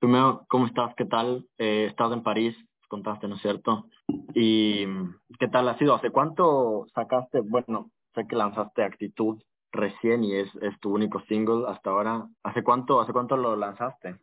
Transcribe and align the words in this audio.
primero, 0.00 0.46
¿cómo 0.48 0.66
estás? 0.66 0.94
¿Qué 0.96 1.04
tal? 1.04 1.46
Eh, 1.58 1.86
estás 1.90 2.12
en 2.12 2.22
París, 2.22 2.56
contaste, 2.88 3.28
¿no 3.28 3.36
es 3.36 3.42
cierto? 3.42 3.86
¿Y 4.34 4.86
qué 5.38 5.46
tal 5.52 5.68
ha 5.68 5.78
sido? 5.78 5.94
¿Hace 5.94 6.10
cuánto 6.10 6.86
sacaste? 6.94 7.40
Bueno, 7.40 7.90
sé 8.14 8.26
que 8.26 8.34
lanzaste 8.34 8.82
Actitud 8.82 9.40
recién 9.72 10.24
y 10.24 10.34
es, 10.34 10.52
es 10.62 10.78
tu 10.80 10.92
único 10.92 11.20
single 11.28 11.64
hasta 11.68 11.90
ahora. 11.90 12.26
¿Hace 12.42 12.64
cuánto, 12.64 13.00
hace 13.00 13.12
cuánto 13.12 13.36
lo 13.36 13.54
lanzaste? 13.56 14.16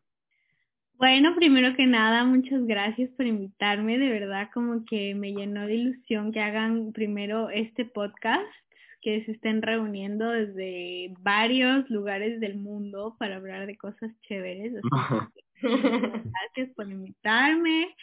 Bueno, 0.96 1.36
primero 1.36 1.76
que 1.76 1.86
nada, 1.86 2.26
muchas 2.26 2.66
gracias 2.66 3.12
por 3.12 3.28
invitarme. 3.28 4.00
De 4.00 4.10
verdad, 4.10 4.50
como 4.52 4.84
que 4.84 5.14
me 5.14 5.32
llenó 5.32 5.68
de 5.68 5.76
ilusión 5.76 6.32
que 6.32 6.42
hagan 6.42 6.92
primero 6.92 7.52
este 7.52 7.86
podcast, 7.86 8.50
que 9.02 9.24
se 9.26 9.34
estén 9.34 9.62
reuniendo 9.62 10.28
desde 10.32 11.14
varios 11.20 11.88
lugares 11.92 12.40
del 12.40 12.58
mundo 12.58 13.16
para 13.20 13.36
hablar 13.36 13.68
de 13.68 13.78
cosas 13.78 14.12
chéveres. 14.22 14.74
gracias 15.62 16.70
por 16.76 16.90
invitarme. 16.90 17.96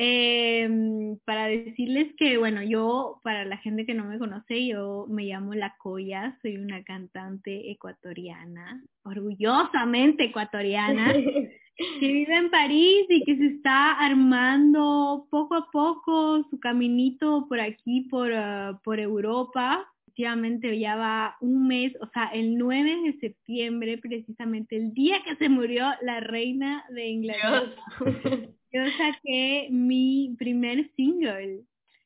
Eh, 0.00 1.16
para 1.24 1.46
decirles 1.46 2.14
que, 2.16 2.38
bueno, 2.38 2.62
yo, 2.62 3.20
para 3.24 3.44
la 3.44 3.56
gente 3.56 3.84
que 3.84 3.94
no 3.94 4.04
me 4.04 4.20
conoce, 4.20 4.64
yo 4.64 5.06
me 5.08 5.24
llamo 5.24 5.54
La 5.54 5.74
Coya, 5.76 6.38
soy 6.40 6.56
una 6.56 6.84
cantante 6.84 7.72
ecuatoriana, 7.72 8.80
orgullosamente 9.02 10.26
ecuatoriana, 10.26 11.12
que 11.12 11.50
vive 12.00 12.36
en 12.36 12.48
París 12.48 13.06
y 13.08 13.24
que 13.24 13.38
se 13.38 13.46
está 13.46 13.94
armando 13.94 15.26
poco 15.30 15.56
a 15.56 15.68
poco 15.72 16.44
su 16.48 16.60
caminito 16.60 17.46
por 17.48 17.58
aquí, 17.58 18.02
por, 18.02 18.30
uh, 18.30 18.78
por 18.84 19.00
Europa. 19.00 19.84
Efectivamente, 20.18 20.76
ya 20.80 20.96
va 20.96 21.36
un 21.40 21.68
mes, 21.68 21.92
o 22.00 22.08
sea, 22.08 22.24
el 22.34 22.58
9 22.58 23.02
de 23.04 23.20
septiembre, 23.20 23.98
precisamente 23.98 24.76
el 24.76 24.92
día 24.92 25.22
que 25.22 25.36
se 25.36 25.48
murió 25.48 25.92
la 26.02 26.18
reina 26.18 26.84
de 26.90 27.06
Inglaterra. 27.06 27.72
Yo 28.72 28.82
saqué 28.98 29.68
mi 29.70 30.34
primer 30.36 30.90
single 30.96 31.60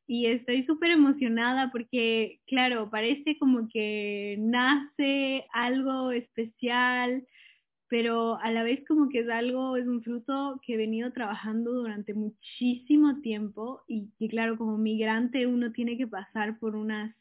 y 0.07 0.27
estoy 0.27 0.67
súper 0.67 0.91
emocionada 0.91 1.71
porque, 1.73 2.41
claro, 2.47 2.91
parece 2.91 3.39
como 3.39 3.67
que 3.71 4.37
nace 4.39 5.47
algo 5.55 6.13
especial, 6.13 7.27
pero 7.89 8.39
a 8.43 8.51
la 8.51 8.63
vez 8.63 8.85
como 8.87 9.09
que 9.09 9.21
es 9.21 9.29
algo, 9.31 9.79
es 9.79 9.87
un 9.87 10.03
fruto 10.03 10.61
que 10.67 10.75
he 10.75 10.77
venido 10.77 11.15
trabajando 11.15 11.73
durante 11.73 12.13
muchísimo 12.13 13.23
tiempo 13.23 13.81
y 13.89 14.11
que, 14.19 14.29
claro, 14.29 14.59
como 14.59 14.77
migrante 14.77 15.47
uno 15.47 15.73
tiene 15.73 15.97
que 15.97 16.07
pasar 16.07 16.59
por 16.59 16.77
unas 16.77 17.17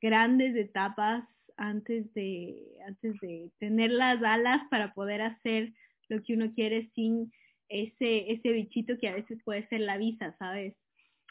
grandes 0.00 0.56
etapas 0.56 1.24
antes 1.56 2.12
de, 2.14 2.78
antes 2.86 3.18
de 3.20 3.50
tener 3.58 3.90
las 3.90 4.22
alas 4.22 4.62
para 4.70 4.92
poder 4.92 5.22
hacer 5.22 5.72
lo 6.08 6.22
que 6.22 6.34
uno 6.34 6.52
quiere 6.54 6.90
sin 6.94 7.32
ese, 7.68 8.30
ese 8.30 8.52
bichito 8.52 8.98
que 8.98 9.08
a 9.08 9.14
veces 9.14 9.38
puede 9.44 9.66
ser 9.68 9.80
la 9.80 9.96
visa, 9.96 10.36
¿sabes? 10.38 10.74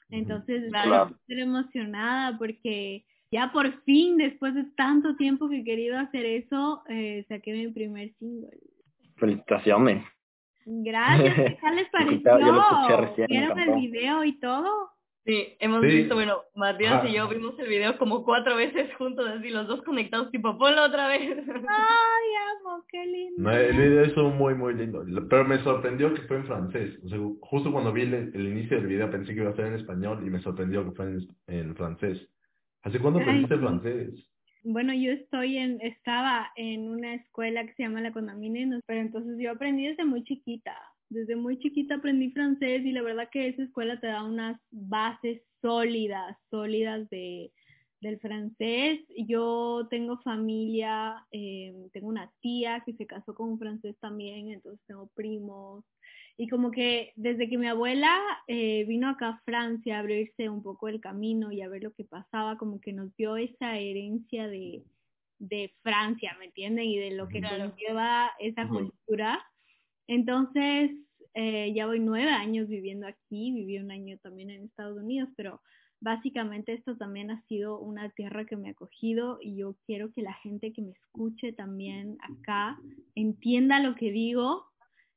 Entonces 0.10 0.64
estoy 0.66 1.42
emocionada 1.42 2.38
porque 2.38 3.06
ya 3.32 3.52
por 3.52 3.84
fin, 3.84 4.18
después 4.18 4.54
de 4.54 4.66
tanto 4.76 5.16
tiempo 5.16 5.50
que 5.50 5.60
he 5.60 5.64
querido 5.64 5.98
hacer 5.98 6.26
eso, 6.26 6.84
eh, 6.90 7.26
saqué 7.28 7.54
mi 7.54 7.72
primer 7.72 8.14
single. 8.16 8.58
Felicitaciones. 9.18 10.06
Gracias, 10.66 11.36
¿qué 11.36 11.58
tal 11.62 11.76
les 11.76 11.90
pareció? 11.92 13.28
¿Vieron 13.28 13.60
el 13.60 13.76
video 13.76 14.24
y 14.24 14.40
todo? 14.40 14.95
Sí, 15.26 15.56
hemos 15.60 15.82
visto, 15.82 16.14
bueno, 16.14 16.44
Matías 16.54 17.04
y 17.10 17.14
yo 17.14 17.28
vimos 17.28 17.58
el 17.58 17.68
video 17.68 17.98
como 17.98 18.24
cuatro 18.24 18.56
veces 18.56 18.94
juntos, 18.96 19.28
así 19.28 19.50
los 19.50 19.68
dos 19.68 19.82
conectados, 19.82 20.30
tipo, 20.30 20.56
ponlo 20.56 20.84
otra 20.84 21.08
vez. 21.08 21.22
Ay, 21.22 22.30
amo, 22.60 22.86
qué 22.88 23.04
lindo. 23.08 23.50
el 23.50 23.76
video 23.76 24.04
es 24.04 24.16
muy, 24.16 24.54
muy 24.54 24.76
lindo, 24.76 25.04
pero 25.28 25.44
me 25.44 25.58
sorprendió 25.64 26.14
que 26.14 26.22
fue 26.24 26.38
en 26.38 26.46
francés. 26.46 27.00
O 27.04 27.10
sea, 27.10 27.18
justo 27.42 27.72
cuando 27.72 27.92
vi 27.92 28.04
el, 28.04 28.36
inicio 28.36 28.78
del 28.78 28.86
video 28.86 29.10
pensé 29.10 29.34
que 29.34 29.42
iba 29.42 29.50
a 29.50 29.56
ser 29.56 29.66
en 29.66 29.74
español 29.74 30.22
y 30.24 30.30
me 30.30 30.42
sorprendió 30.42 30.86
que 30.86 30.92
fue 30.92 31.18
en, 31.48 31.76
francés. 31.76 32.30
¿Hace 32.84 33.00
cuándo 33.00 33.20
aprendiste 33.20 33.58
francés? 33.58 34.28
Bueno, 34.64 34.94
yo 34.94 35.12
estoy 35.12 35.58
en, 35.58 35.82
estaba 35.82 36.52
en 36.56 36.88
una 36.88 37.16
escuela 37.16 37.66
que 37.66 37.74
se 37.74 37.82
llama 37.82 38.02
La 38.02 38.12
Condamine, 38.12 38.80
pero 38.86 39.02
entonces 39.02 39.38
yo 39.40 39.52
aprendí 39.52 39.88
desde 39.88 40.06
muy 40.06 40.24
chiquita 40.24 40.76
desde 41.10 41.36
muy 41.36 41.60
chiquita 41.60 41.96
aprendí 41.96 42.32
francés 42.32 42.86
y 42.86 42.92
la 42.92 43.02
verdad 43.02 43.30
que 43.32 43.48
esa 43.48 43.64
escuela 43.64 44.00
te 44.00 44.08
da 44.08 44.24
unas 44.24 44.60
bases 44.72 45.42
sólidas, 45.62 46.38
sólidas 46.50 47.10
de, 47.10 47.52
del 48.02 48.20
francés. 48.20 49.02
Yo 49.28 49.88
tengo 49.90 50.20
familia, 50.22 51.26
eh, 51.32 51.74
tengo 51.94 52.08
una 52.08 52.32
tía 52.42 52.84
que 52.86 52.94
se 52.94 53.06
casó 53.06 53.34
con 53.34 53.50
un 53.50 53.60
francés 53.60 53.96
también, 54.00 54.52
entonces 54.52 54.82
tengo 54.88 55.08
primos. 55.16 55.84
Y 56.38 56.50
como 56.50 56.70
que 56.72 57.14
desde 57.16 57.50
que 57.50 57.58
mi 57.58 57.68
abuela 57.68 58.20
eh, 58.48 58.84
vino 58.86 59.10
acá 59.10 59.30
a 59.30 59.42
Francia 59.46 59.96
a 59.96 60.00
abrirse 60.00 60.50
un 60.50 60.62
poco 60.62 60.90
el 60.90 61.00
camino 61.00 61.52
y 61.52 61.62
a 61.62 61.70
ver 61.70 61.84
lo 61.84 61.94
que 61.94 62.04
pasaba, 62.04 62.58
como 62.58 62.82
que 62.82 62.92
nos 62.92 63.16
dio 63.16 63.38
esa 63.38 63.78
herencia 63.78 64.48
de, 64.48 64.84
de 65.40 65.74
Francia, 65.82 66.36
¿me 66.38 66.46
entienden? 66.46 66.86
Y 66.86 66.98
de 66.98 67.12
lo 67.12 67.28
que 67.30 67.40
nos 67.42 67.76
lleva 67.78 68.32
esa 68.40 68.68
cultura. 68.68 69.42
Entonces, 70.08 70.92
eh, 71.34 71.74
ya 71.76 71.86
voy 71.86 72.00
nueve 72.00 72.32
años 72.32 72.68
viviendo 72.68 73.08
aquí, 73.08 73.52
viví 73.52 73.78
un 73.78 73.92
año 73.92 74.18
también 74.20 74.50
en 74.50 74.64
Estados 74.64 74.98
Unidos, 74.98 75.30
pero 75.36 75.62
básicamente 76.00 76.74
esto 76.74 76.98
también 76.98 77.32
ha 77.32 77.42
sido 77.48 77.80
una 77.80 78.10
tierra 78.10 78.46
que 78.46 78.56
me 78.56 78.70
ha 78.70 78.72
acogido 78.72 79.40
y 79.42 79.58
yo 79.58 79.76
quiero 79.86 80.12
que 80.12 80.22
la 80.22 80.34
gente 80.36 80.72
que 80.72 80.82
me 80.82 80.92
escuche 80.92 81.54
también 81.54 82.18
acá 82.22 82.78
entienda 83.16 83.80
lo 83.80 83.96
que 83.96 84.12
digo. 84.12 84.66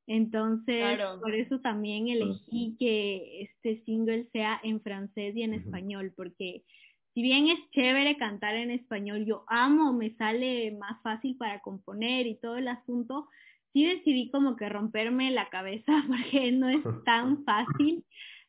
Entonces, 0.06 0.98
por 1.20 1.34
eso 1.34 1.60
también 1.60 2.08
elegí 2.08 2.76
que 2.78 3.42
este 3.42 3.84
single 3.84 4.26
sea 4.32 4.58
en 4.62 4.80
francés 4.80 5.36
y 5.36 5.42
en 5.42 5.52
español, 5.52 6.14
porque 6.16 6.64
si 7.12 7.20
bien 7.20 7.48
es 7.48 7.58
chévere 7.72 8.16
cantar 8.16 8.54
en 8.54 8.70
español, 8.70 9.26
yo 9.26 9.44
amo, 9.48 9.92
me 9.92 10.14
sale 10.16 10.70
más 10.78 11.02
fácil 11.02 11.36
para 11.36 11.60
componer 11.60 12.26
y 12.26 12.36
todo 12.36 12.56
el 12.56 12.68
asunto, 12.68 13.28
sí 13.78 13.86
decidí 13.86 14.30
como 14.30 14.56
que 14.56 14.68
romperme 14.68 15.30
la 15.30 15.48
cabeza 15.50 15.92
porque 16.08 16.50
no 16.52 16.68
es 16.68 16.82
tan 17.04 17.44
fácil 17.44 18.04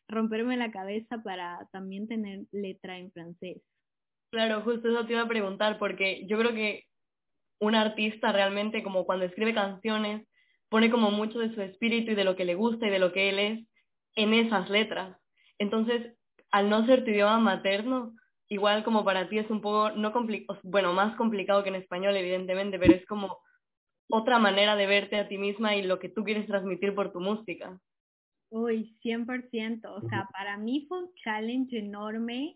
romperme 0.07 0.57
la 0.57 0.71
cabeza 0.71 1.21
para 1.23 1.67
también 1.71 2.07
tener 2.07 2.45
letra 2.51 2.97
en 2.97 3.11
francés. 3.11 3.61
Claro, 4.31 4.61
justo 4.61 4.89
eso 4.89 5.05
te 5.05 5.13
iba 5.13 5.21
a 5.21 5.27
preguntar 5.27 5.77
porque 5.77 6.25
yo 6.25 6.39
creo 6.39 6.53
que 6.53 6.85
un 7.59 7.75
artista 7.75 8.31
realmente 8.31 8.81
como 8.81 9.05
cuando 9.05 9.25
escribe 9.25 9.53
canciones 9.53 10.27
pone 10.67 10.89
como 10.89 11.11
mucho 11.11 11.37
de 11.37 11.53
su 11.53 11.61
espíritu 11.61 12.11
y 12.11 12.15
de 12.15 12.23
lo 12.23 12.35
que 12.35 12.45
le 12.45 12.55
gusta 12.55 12.87
y 12.87 12.89
de 12.89 12.99
lo 12.99 13.11
que 13.11 13.29
él 13.29 13.39
es 13.39 13.67
en 14.15 14.33
esas 14.33 14.67
letras. 14.69 15.15
Entonces, 15.59 16.15
al 16.51 16.69
no 16.71 16.87
ser 16.87 17.03
tu 17.03 17.11
idioma 17.11 17.39
materno, 17.39 18.13
igual 18.47 18.83
como 18.83 19.05
para 19.05 19.29
ti 19.29 19.37
es 19.37 19.49
un 19.51 19.61
poco, 19.61 19.91
no 19.91 20.11
bueno, 20.63 20.93
más 20.93 21.15
complicado 21.17 21.61
que 21.61 21.69
en 21.69 21.75
español, 21.75 22.17
evidentemente, 22.17 22.79
pero 22.79 22.93
es 22.93 23.05
como 23.05 23.37
otra 24.09 24.39
manera 24.39 24.75
de 24.75 24.87
verte 24.87 25.17
a 25.17 25.27
ti 25.27 25.37
misma 25.37 25.75
y 25.75 25.83
lo 25.83 25.99
que 25.99 26.09
tú 26.09 26.23
quieres 26.23 26.47
transmitir 26.47 26.95
por 26.95 27.11
tu 27.11 27.19
música. 27.19 27.79
Uy, 28.49 28.97
100%. 29.03 29.85
O 29.85 30.01
sea, 30.09 30.27
para 30.33 30.57
mí 30.57 30.85
fue 30.87 31.03
un 31.03 31.13
challenge 31.23 31.77
enorme 31.77 32.55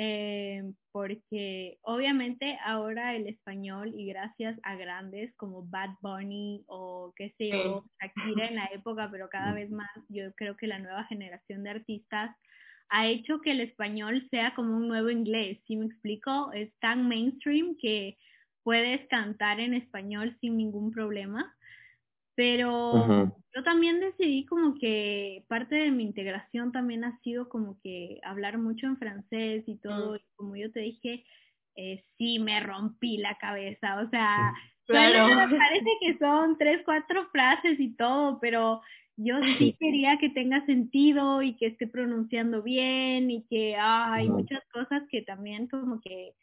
eh, 0.00 0.62
porque 0.92 1.78
obviamente 1.82 2.56
ahora 2.64 3.16
el 3.16 3.26
español 3.26 3.92
y 3.96 4.06
gracias 4.06 4.56
a 4.62 4.76
grandes 4.76 5.34
como 5.34 5.66
Bad 5.66 5.90
Bunny 6.00 6.62
o 6.68 7.12
qué 7.16 7.34
sé 7.36 7.48
yo, 7.48 7.84
Shakira 8.00 8.46
en 8.46 8.54
la 8.54 8.66
época, 8.66 9.08
pero 9.10 9.28
cada 9.28 9.52
vez 9.52 9.72
más 9.72 9.90
yo 10.08 10.32
creo 10.36 10.56
que 10.56 10.68
la 10.68 10.78
nueva 10.78 11.02
generación 11.06 11.64
de 11.64 11.70
artistas 11.70 12.36
ha 12.90 13.08
hecho 13.08 13.40
que 13.40 13.50
el 13.50 13.60
español 13.60 14.24
sea 14.30 14.54
como 14.54 14.76
un 14.76 14.86
nuevo 14.86 15.10
inglés, 15.10 15.58
¿sí 15.66 15.76
me 15.76 15.86
explico? 15.86 16.52
Es 16.52 16.72
tan 16.78 17.08
mainstream 17.08 17.76
que 17.76 18.16
puedes 18.68 19.06
cantar 19.06 19.60
en 19.60 19.72
español 19.72 20.36
sin 20.42 20.58
ningún 20.58 20.90
problema. 20.90 21.56
Pero 22.34 23.32
yo 23.54 23.62
también 23.64 23.98
decidí 23.98 24.44
como 24.44 24.74
que 24.74 25.42
parte 25.48 25.74
de 25.74 25.90
mi 25.90 26.02
integración 26.02 26.70
también 26.70 27.02
ha 27.02 27.18
sido 27.20 27.48
como 27.48 27.80
que 27.82 28.20
hablar 28.22 28.58
mucho 28.58 28.86
en 28.86 28.98
francés 28.98 29.64
y 29.66 29.78
todo. 29.78 30.16
Y 30.16 30.20
como 30.36 30.54
yo 30.54 30.70
te 30.70 30.80
dije, 30.80 31.24
eh, 31.76 32.04
sí 32.18 32.38
me 32.40 32.60
rompí 32.60 33.16
la 33.16 33.38
cabeza. 33.38 34.02
O 34.02 34.10
sea, 34.10 34.52
claro. 34.84 35.28
parece 35.58 35.90
que 36.02 36.18
son 36.18 36.58
tres, 36.58 36.82
cuatro 36.84 37.26
frases 37.30 37.80
y 37.80 37.96
todo, 37.96 38.38
pero 38.38 38.82
yo 39.16 39.36
sí 39.56 39.74
quería 39.80 40.18
que 40.18 40.28
tenga 40.28 40.66
sentido 40.66 41.40
y 41.40 41.56
que 41.56 41.68
esté 41.68 41.86
pronunciando 41.86 42.62
bien 42.62 43.30
y 43.30 43.46
que 43.46 43.76
hay 43.76 44.28
muchas 44.28 44.60
cosas 44.74 45.04
que 45.10 45.22
también 45.22 45.68
como 45.68 46.02
que 46.02 46.34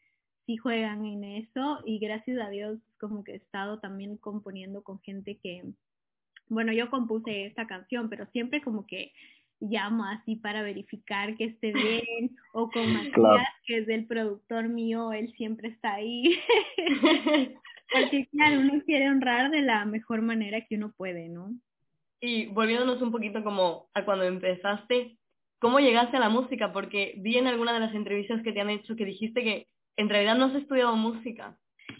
sí 0.45 0.57
juegan 0.57 1.05
en 1.05 1.23
eso 1.23 1.81
y 1.85 1.99
gracias 1.99 2.39
a 2.39 2.49
Dios 2.49 2.79
como 2.99 3.23
que 3.23 3.33
he 3.33 3.35
estado 3.35 3.79
también 3.79 4.17
componiendo 4.17 4.83
con 4.83 4.99
gente 5.01 5.37
que, 5.41 5.63
bueno, 6.47 6.71
yo 6.73 6.89
compuse 6.89 7.45
esta 7.45 7.67
canción, 7.67 8.09
pero 8.09 8.25
siempre 8.27 8.61
como 8.61 8.85
que 8.85 9.11
llamo 9.59 10.05
así 10.05 10.35
para 10.35 10.61
verificar 10.61 11.35
que 11.37 11.45
esté 11.45 11.71
bien 11.71 12.35
o 12.53 12.69
con 12.69 12.83
Matías, 12.93 13.47
que 13.65 13.79
es 13.79 13.89
el 13.89 14.05
productor 14.05 14.69
mío, 14.69 15.13
él 15.13 15.33
siempre 15.37 15.69
está 15.69 15.93
ahí. 15.95 16.39
Porque 17.91 18.27
claro, 18.31 18.59
uno 18.61 18.81
quiere 18.85 19.09
honrar 19.09 19.51
de 19.51 19.61
la 19.61 19.85
mejor 19.85 20.21
manera 20.21 20.61
que 20.61 20.75
uno 20.75 20.93
puede, 20.95 21.29
¿no? 21.29 21.53
Y 22.19 22.47
volviéndonos 22.47 23.01
un 23.01 23.11
poquito 23.11 23.43
como 23.43 23.89
a 23.93 24.03
cuando 24.05 24.25
empezaste, 24.25 25.17
¿cómo 25.59 25.79
llegaste 25.79 26.17
a 26.17 26.21
la 26.21 26.29
música? 26.29 26.73
Porque 26.73 27.13
vi 27.17 27.37
en 27.37 27.47
alguna 27.47 27.73
de 27.73 27.81
las 27.81 27.93
entrevistas 27.93 28.41
que 28.41 28.51
te 28.51 28.61
han 28.61 28.69
hecho 28.69 28.95
que 28.95 29.05
dijiste 29.05 29.43
que 29.43 29.67
en 29.97 30.09
realidad 30.09 30.35
no 30.35 30.45
has 30.45 30.55
estudiado 30.55 30.95
música. 30.95 31.57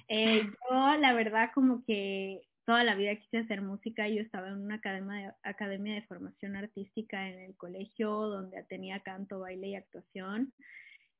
Eh, 0.07 0.43
yo, 0.43 0.97
la 0.97 1.13
verdad, 1.13 1.51
como 1.53 1.83
que 1.85 2.41
toda 2.65 2.83
la 2.83 2.95
vida 2.95 3.15
quise 3.15 3.39
hacer 3.39 3.61
música. 3.61 4.07
Yo 4.09 4.21
estaba 4.21 4.49
en 4.49 4.61
una 4.61 4.75
academia 4.75 5.27
de, 5.27 5.33
academia 5.49 5.95
de 5.95 6.01
formación 6.03 6.55
artística 6.55 7.29
en 7.29 7.39
el 7.39 7.55
colegio 7.55 8.09
donde 8.09 8.63
tenía 8.63 8.99
canto, 8.99 9.39
baile 9.39 9.69
y 9.69 9.75
actuación. 9.75 10.53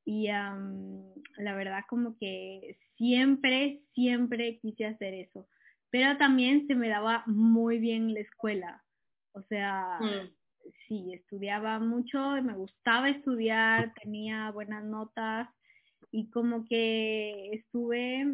Y 0.04 0.28
la 0.28 1.54
verdad 1.56 1.84
como 1.88 2.16
que 2.18 2.78
siempre, 2.96 3.80
siempre 3.94 4.58
quise 4.60 4.86
hacer 4.86 5.14
eso. 5.14 5.48
Pero 5.90 6.16
también 6.16 6.66
se 6.66 6.74
me 6.74 6.88
daba 6.88 7.24
muy 7.26 7.78
bien 7.78 8.14
la 8.14 8.20
escuela. 8.20 8.84
O 9.32 9.42
sea, 9.42 9.98
mm. 10.00 10.30
sí, 10.86 11.12
estudiaba 11.12 11.78
mucho, 11.80 12.18
me 12.42 12.54
gustaba 12.54 13.10
estudiar, 13.10 13.92
tenía 14.00 14.50
buenas 14.50 14.84
notas 14.84 15.48
y 16.10 16.30
como 16.30 16.64
que 16.64 17.50
estuve 17.52 18.26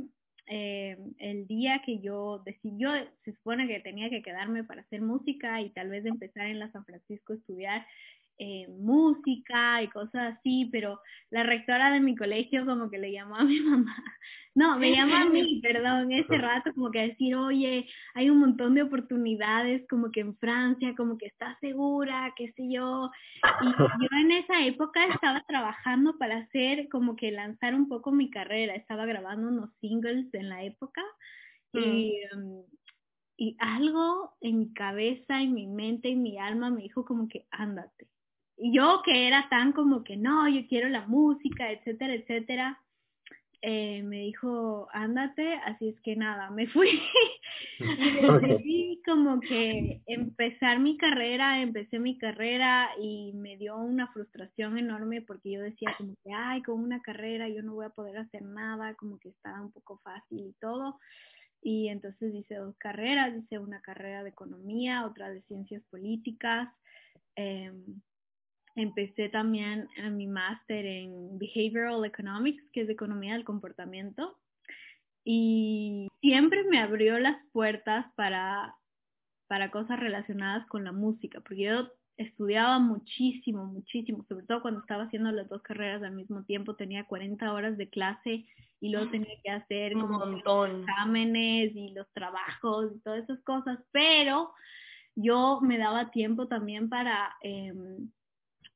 eh, 0.46 0.96
el 1.18 1.46
día 1.46 1.82
que 1.84 2.00
yo 2.00 2.42
decidí, 2.44 2.84
se 3.24 3.32
supone 3.32 3.66
que 3.66 3.80
tenía 3.80 4.10
que 4.10 4.22
quedarme 4.22 4.64
para 4.64 4.82
hacer 4.82 5.00
música 5.00 5.60
y 5.60 5.70
tal 5.70 5.88
vez 5.88 6.04
empezar 6.04 6.46
en 6.46 6.58
la 6.58 6.70
San 6.72 6.84
Francisco 6.84 7.32
a 7.32 7.36
estudiar, 7.36 7.86
eh, 8.38 8.66
música 8.68 9.82
y 9.82 9.88
cosas 9.88 10.36
así, 10.36 10.68
pero 10.72 11.00
la 11.30 11.42
rectora 11.42 11.92
de 11.92 12.00
mi 12.00 12.16
colegio 12.16 12.66
como 12.66 12.90
que 12.90 12.98
le 12.98 13.12
llamó 13.12 13.36
a 13.36 13.44
mi 13.44 13.60
mamá, 13.60 13.96
no, 14.54 14.78
me 14.78 14.94
llamó 14.94 15.16
a 15.16 15.24
mí, 15.26 15.60
perdón, 15.62 16.12
ese 16.12 16.36
rato 16.38 16.72
como 16.74 16.90
que 16.90 17.08
decir, 17.08 17.34
oye, 17.36 17.88
hay 18.14 18.28
un 18.28 18.38
montón 18.38 18.74
de 18.74 18.82
oportunidades 18.82 19.86
como 19.88 20.10
que 20.10 20.20
en 20.20 20.36
Francia, 20.36 20.94
como 20.96 21.16
que 21.16 21.26
estás 21.26 21.58
segura, 21.60 22.34
qué 22.36 22.52
sé 22.52 22.68
yo, 22.70 23.10
y 23.62 23.66
yo 23.66 24.18
en 24.20 24.32
esa 24.32 24.64
época 24.64 25.06
estaba 25.06 25.42
trabajando 25.46 26.18
para 26.18 26.38
hacer 26.38 26.88
como 26.90 27.16
que 27.16 27.30
lanzar 27.30 27.74
un 27.74 27.88
poco 27.88 28.12
mi 28.12 28.30
carrera, 28.30 28.74
estaba 28.74 29.06
grabando 29.06 29.48
unos 29.48 29.70
singles 29.80 30.26
en 30.34 30.48
la 30.48 30.62
época 30.64 31.02
y... 31.72 32.12
Mm, 32.34 32.60
y 33.34 33.56
algo 33.58 34.36
en 34.40 34.58
mi 34.60 34.72
cabeza, 34.72 35.40
en 35.40 35.54
mi 35.54 35.66
mente, 35.66 36.10
en 36.10 36.22
mi 36.22 36.38
alma 36.38 36.70
me 36.70 36.82
dijo 36.82 37.04
como 37.04 37.26
que 37.28 37.46
ándate, 37.50 38.06
yo 38.56 39.02
que 39.04 39.26
era 39.26 39.48
tan 39.48 39.72
como 39.72 40.04
que 40.04 40.16
no, 40.16 40.48
yo 40.48 40.66
quiero 40.68 40.88
la 40.88 41.06
música, 41.06 41.70
etcétera, 41.70 42.14
etcétera, 42.14 42.82
eh, 43.64 44.02
me 44.02 44.22
dijo, 44.22 44.88
ándate, 44.92 45.54
así 45.64 45.90
es 45.90 46.00
que 46.00 46.16
nada, 46.16 46.50
me 46.50 46.66
fui. 46.66 47.00
y 47.78 48.48
decidí 48.48 49.00
como 49.06 49.38
que 49.38 50.02
empezar 50.06 50.80
mi 50.80 50.96
carrera, 50.96 51.62
empecé 51.62 52.00
mi 52.00 52.18
carrera 52.18 52.90
y 53.00 53.32
me 53.34 53.56
dio 53.56 53.76
una 53.76 54.08
frustración 54.08 54.78
enorme 54.78 55.22
porque 55.22 55.52
yo 55.52 55.60
decía 55.60 55.94
como 55.96 56.14
que, 56.24 56.32
ay, 56.32 56.60
con 56.62 56.82
una 56.82 57.00
carrera 57.02 57.48
yo 57.48 57.62
no 57.62 57.74
voy 57.74 57.86
a 57.86 57.90
poder 57.90 58.18
hacer 58.18 58.42
nada, 58.42 58.94
como 58.94 59.20
que 59.20 59.28
estaba 59.28 59.62
un 59.62 59.70
poco 59.70 60.00
fácil 60.02 60.40
y 60.40 60.54
todo. 60.60 60.98
Y 61.62 61.88
entonces 61.88 62.34
hice 62.34 62.56
dos 62.56 62.76
carreras, 62.78 63.32
hice 63.36 63.60
una 63.60 63.80
carrera 63.80 64.24
de 64.24 64.30
economía, 64.30 65.06
otra 65.06 65.30
de 65.30 65.40
ciencias 65.42 65.84
políticas. 65.88 66.68
Eh, 67.36 67.70
empecé 68.74 69.28
también 69.28 69.88
en 69.96 70.16
mi 70.16 70.26
máster 70.26 70.84
en 70.86 71.38
Behavioral 71.38 72.04
Economics, 72.04 72.62
que 72.72 72.82
es 72.82 72.88
economía 72.88 73.34
del 73.34 73.44
comportamiento. 73.44 74.38
Y 75.24 76.08
siempre 76.20 76.64
me 76.64 76.80
abrió 76.80 77.18
las 77.18 77.36
puertas 77.52 78.06
para, 78.16 78.74
para 79.46 79.70
cosas 79.70 80.00
relacionadas 80.00 80.66
con 80.66 80.84
la 80.84 80.92
música, 80.92 81.40
porque 81.40 81.62
yo 81.62 81.88
estudiaba 82.16 82.78
muchísimo, 82.78 83.64
muchísimo, 83.66 84.24
sobre 84.28 84.46
todo 84.46 84.62
cuando 84.62 84.80
estaba 84.80 85.04
haciendo 85.04 85.30
las 85.30 85.48
dos 85.48 85.62
carreras 85.62 86.02
al 86.02 86.12
mismo 86.12 86.44
tiempo, 86.44 86.74
tenía 86.74 87.04
40 87.04 87.52
horas 87.52 87.76
de 87.76 87.88
clase 87.88 88.46
y 88.80 88.90
luego 88.90 89.10
tenía 89.10 89.40
que 89.42 89.50
hacer 89.50 89.96
Un 89.96 90.10
montón. 90.10 90.80
exámenes 90.80 91.74
y 91.74 91.92
los 91.94 92.10
trabajos 92.12 92.92
y 92.94 93.00
todas 93.00 93.22
esas 93.22 93.40
cosas, 93.44 93.78
pero 93.92 94.52
yo 95.14 95.60
me 95.62 95.78
daba 95.78 96.10
tiempo 96.10 96.48
también 96.48 96.88
para 96.88 97.34
eh, 97.42 97.72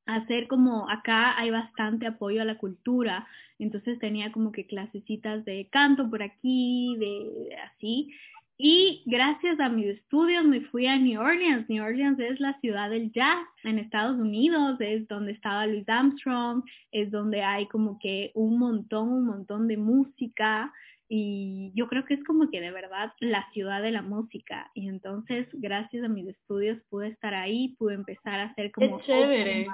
hacer 0.07 0.47
como 0.47 0.89
acá 0.89 1.39
hay 1.39 1.51
bastante 1.51 2.07
apoyo 2.07 2.43
a 2.43 2.47
la 2.47 2.59
cultura, 2.59 3.27
entonces 3.59 3.99
tenía 3.99 4.33
como 4.33 4.53
que 4.53 4.67
clasecitas 4.67 5.45
de 5.45 5.69
canto 5.71 6.09
por 6.09 6.23
aquí, 6.23 6.97
de 6.99 7.57
así. 7.57 8.11
Y 8.59 9.03
gracias 9.05 9.61
a 9.61 9.69
mis 9.69 9.87
estudios 9.87 10.45
me 10.45 10.63
fui 10.63 10.87
a 10.87 10.97
New 10.97 11.21
Orleans. 11.21 11.69
New 11.69 11.85
Orleans 11.85 12.19
es 12.19 12.41
la 12.41 12.59
ciudad 12.61 12.89
del 12.89 13.13
jazz 13.13 13.47
en 13.65 13.79
Estados 13.79 14.19
Unidos, 14.19 14.81
es 14.81 15.07
donde 15.09 15.33
estaba 15.33 15.67
Louis 15.67 15.87
Armstrong, 15.87 16.63
es 16.91 17.11
donde 17.11 17.43
hay 17.43 17.67
como 17.67 17.99
que 17.99 18.31
un 18.35 18.59
montón, 18.59 19.11
un 19.11 19.27
montón 19.27 19.69
de 19.69 19.77
música 19.77 20.73
y 21.09 21.71
yo 21.75 21.87
creo 21.87 22.05
que 22.05 22.15
es 22.15 22.25
como 22.25 22.51
que 22.51 22.61
de 22.61 22.73
verdad 22.73 23.13
la 23.21 23.49
ciudad 23.53 23.83
de 23.83 23.93
la 23.93 24.03
música 24.03 24.71
y 24.75 24.89
entonces 24.89 25.47
gracias 25.53 26.05
a 26.05 26.09
mis 26.09 26.27
estudios 26.27 26.79
pude 26.89 27.09
estar 27.09 27.35
ahí, 27.35 27.77
pude 27.79 27.95
empezar 27.95 28.41
a 28.41 28.45
hacer 28.47 28.73
como... 28.73 29.01
chévere! 29.03 29.67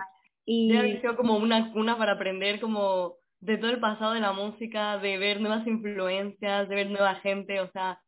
Y 0.44 0.74
ha 0.74 1.16
como 1.16 1.36
una 1.36 1.72
cuna 1.72 1.96
para 1.96 2.12
aprender 2.12 2.60
como 2.60 3.16
de 3.40 3.58
todo 3.58 3.70
el 3.70 3.80
pasado 3.80 4.12
de 4.12 4.20
la 4.20 4.32
música, 4.32 4.98
de 4.98 5.18
ver 5.18 5.40
nuevas 5.40 5.66
influencias, 5.66 6.68
de 6.68 6.74
ver 6.74 6.90
nueva 6.90 7.16
gente, 7.16 7.60
o 7.60 7.70
sea, 7.72 8.00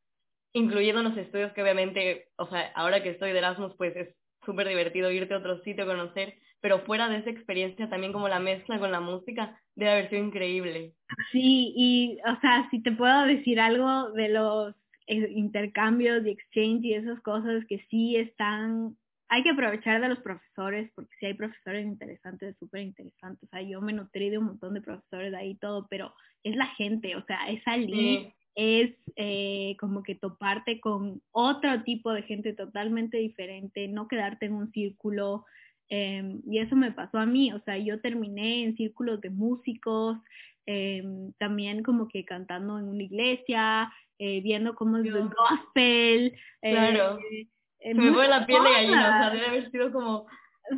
incluyendo 0.53 1.03
los 1.03 1.17
estudios 1.17 1.53
que 1.53 1.63
obviamente, 1.63 2.29
o 2.37 2.49
sea, 2.49 2.71
ahora 2.75 3.03
que 3.03 3.11
estoy 3.11 3.33
de 3.33 3.39
Erasmus, 3.39 3.75
pues 3.77 3.95
es 3.97 4.15
súper 4.45 4.69
divertido 4.69 5.11
irte 5.11 5.35
a 5.35 5.39
otro 5.39 5.61
sitio, 5.63 5.87
conocer, 5.87 6.35
pero 6.61 6.81
fuera 6.81 7.09
de 7.09 7.19
esa 7.19 7.31
experiencia 7.31 7.89
también 7.89 8.13
como 8.13 8.29
la 8.29 8.39
mezcla 8.39 8.79
con 8.79 8.93
la 8.93 9.01
música 9.01 9.61
debe 9.75 9.91
haber 9.91 10.11
sido 10.11 10.25
increíble. 10.25 10.95
Sí, 11.33 11.73
y 11.77 12.19
o 12.27 12.41
sea, 12.41 12.69
si 12.71 12.83
te 12.83 12.93
puedo 12.93 13.27
decir 13.27 13.61
algo 13.61 14.11
de 14.13 14.29
los 14.29 14.75
eh, 15.07 15.29
intercambios 15.33 16.25
y 16.25 16.31
exchange 16.31 16.85
y 16.85 16.95
esas 16.95 17.21
cosas 17.21 17.65
que 17.69 17.85
sí 17.91 18.17
están 18.17 18.97
hay 19.35 19.43
que 19.43 19.51
aprovechar 19.51 20.01
de 20.01 20.09
los 20.09 20.21
profesores, 20.21 20.93
porque 20.95 21.11
sí 21.19 21.27
hay 21.27 21.35
profesores 21.35 21.85
interesantes, 21.85 22.57
súper 22.57 22.83
interesantes. 22.83 23.43
O 23.43 23.51
sea, 23.51 23.63
yo 23.63 23.81
me 23.81 23.93
nutrí 23.93 24.31
de 24.31 24.39
un 24.39 24.45
montón 24.45 24.75
de 24.75 24.81
profesores 24.81 25.33
de 25.33 25.37
ahí 25.37 25.57
todo, 25.57 25.89
pero 25.91 26.15
es 26.45 26.55
la 26.55 26.69
gente, 26.69 27.17
o 27.17 27.25
sea, 27.25 27.49
es 27.49 27.61
salir, 27.65 28.33
es 28.55 28.95
eh, 29.17 29.77
como 29.81 30.05
que 30.05 30.15
toparte 30.15 30.79
con 30.79 31.21
otro 31.33 31.83
tipo 31.83 32.13
de 32.13 32.23
gente 32.23 32.53
totalmente 32.53 33.17
diferente, 33.17 33.89
no 33.89 34.07
quedarte 34.07 34.47
en 34.47 34.55
un 34.55 34.71
círculo. 34.71 35.45
Em, 35.89 36.41
y 36.47 36.59
eso 36.59 36.77
me 36.77 36.93
pasó 36.93 37.19
a 37.19 37.27
mí, 37.27 37.53
o 37.53 37.59
sea, 37.65 37.77
yo 37.77 38.01
terminé 38.01 38.63
en 38.63 38.77
círculos 38.77 39.21
de 39.21 39.31
músicos, 39.31 40.17
em, 40.67 41.33
también 41.39 41.83
como 41.83 42.07
que 42.07 42.25
cantando 42.25 42.79
en 42.79 42.85
una 42.85 43.03
iglesia, 43.03 43.93
eh, 44.21 44.41
viendo 44.43 44.77
cómo 44.77 44.99
es 44.99 45.07
el 45.07 45.29
gospel. 45.29 46.35
Claro. 46.61 47.19
Eh, 47.85 47.95
me 47.95 48.13
fue 48.13 48.27
la 48.29 48.47
piel 48.47 48.65
de 48.65 48.71
gallina, 48.71 49.09
o 49.09 49.21
sea, 49.21 49.31
debe 49.31 49.47
haber 49.47 49.71
sido 49.71 49.93
como... 49.93 50.27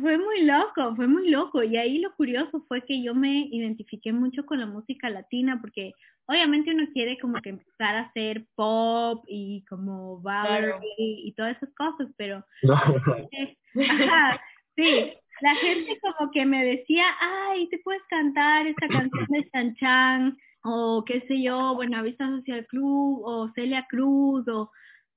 Fue 0.01 0.17
muy 0.17 0.41
loco, 0.43 0.93
fue 0.97 1.07
muy 1.07 1.29
loco. 1.29 1.63
Y 1.63 1.77
ahí 1.77 1.99
lo 1.99 2.13
curioso 2.15 2.65
fue 2.67 2.83
que 2.83 3.01
yo 3.01 3.15
me 3.15 3.47
identifiqué 3.49 4.11
mucho 4.11 4.45
con 4.45 4.59
la 4.59 4.65
música 4.65 5.09
latina, 5.09 5.57
porque 5.61 5.93
obviamente 6.25 6.71
uno 6.71 6.83
quiere 6.93 7.17
como 7.17 7.41
que 7.41 7.51
empezar 7.51 7.95
a 7.95 8.01
hacer 8.01 8.45
pop 8.55 9.23
y 9.29 9.63
como 9.69 10.19
Valerie 10.19 10.81
y, 10.97 11.33
todas 11.37 11.55
esas 11.55 11.73
cosas, 11.75 12.09
pero... 12.17 12.43
sí, 14.75 15.13
la 15.39 15.55
gente 15.55 15.97
como 16.01 16.29
que 16.31 16.45
me 16.45 16.65
decía, 16.65 17.05
ay, 17.21 17.69
te 17.69 17.79
puedes 17.79 18.03
cantar 18.09 18.67
esta 18.67 18.89
canción 18.89 19.25
de 19.29 19.49
Chan 19.51 19.75
Chan, 19.75 20.37
o 20.63 21.05
qué 21.05 21.21
sé 21.29 21.41
yo, 21.41 21.75
Buenavista 21.75 22.27
Social 22.27 22.67
Club, 22.67 23.21
o 23.23 23.49
Celia 23.55 23.85
Cruz, 23.89 24.45
o 24.49 24.69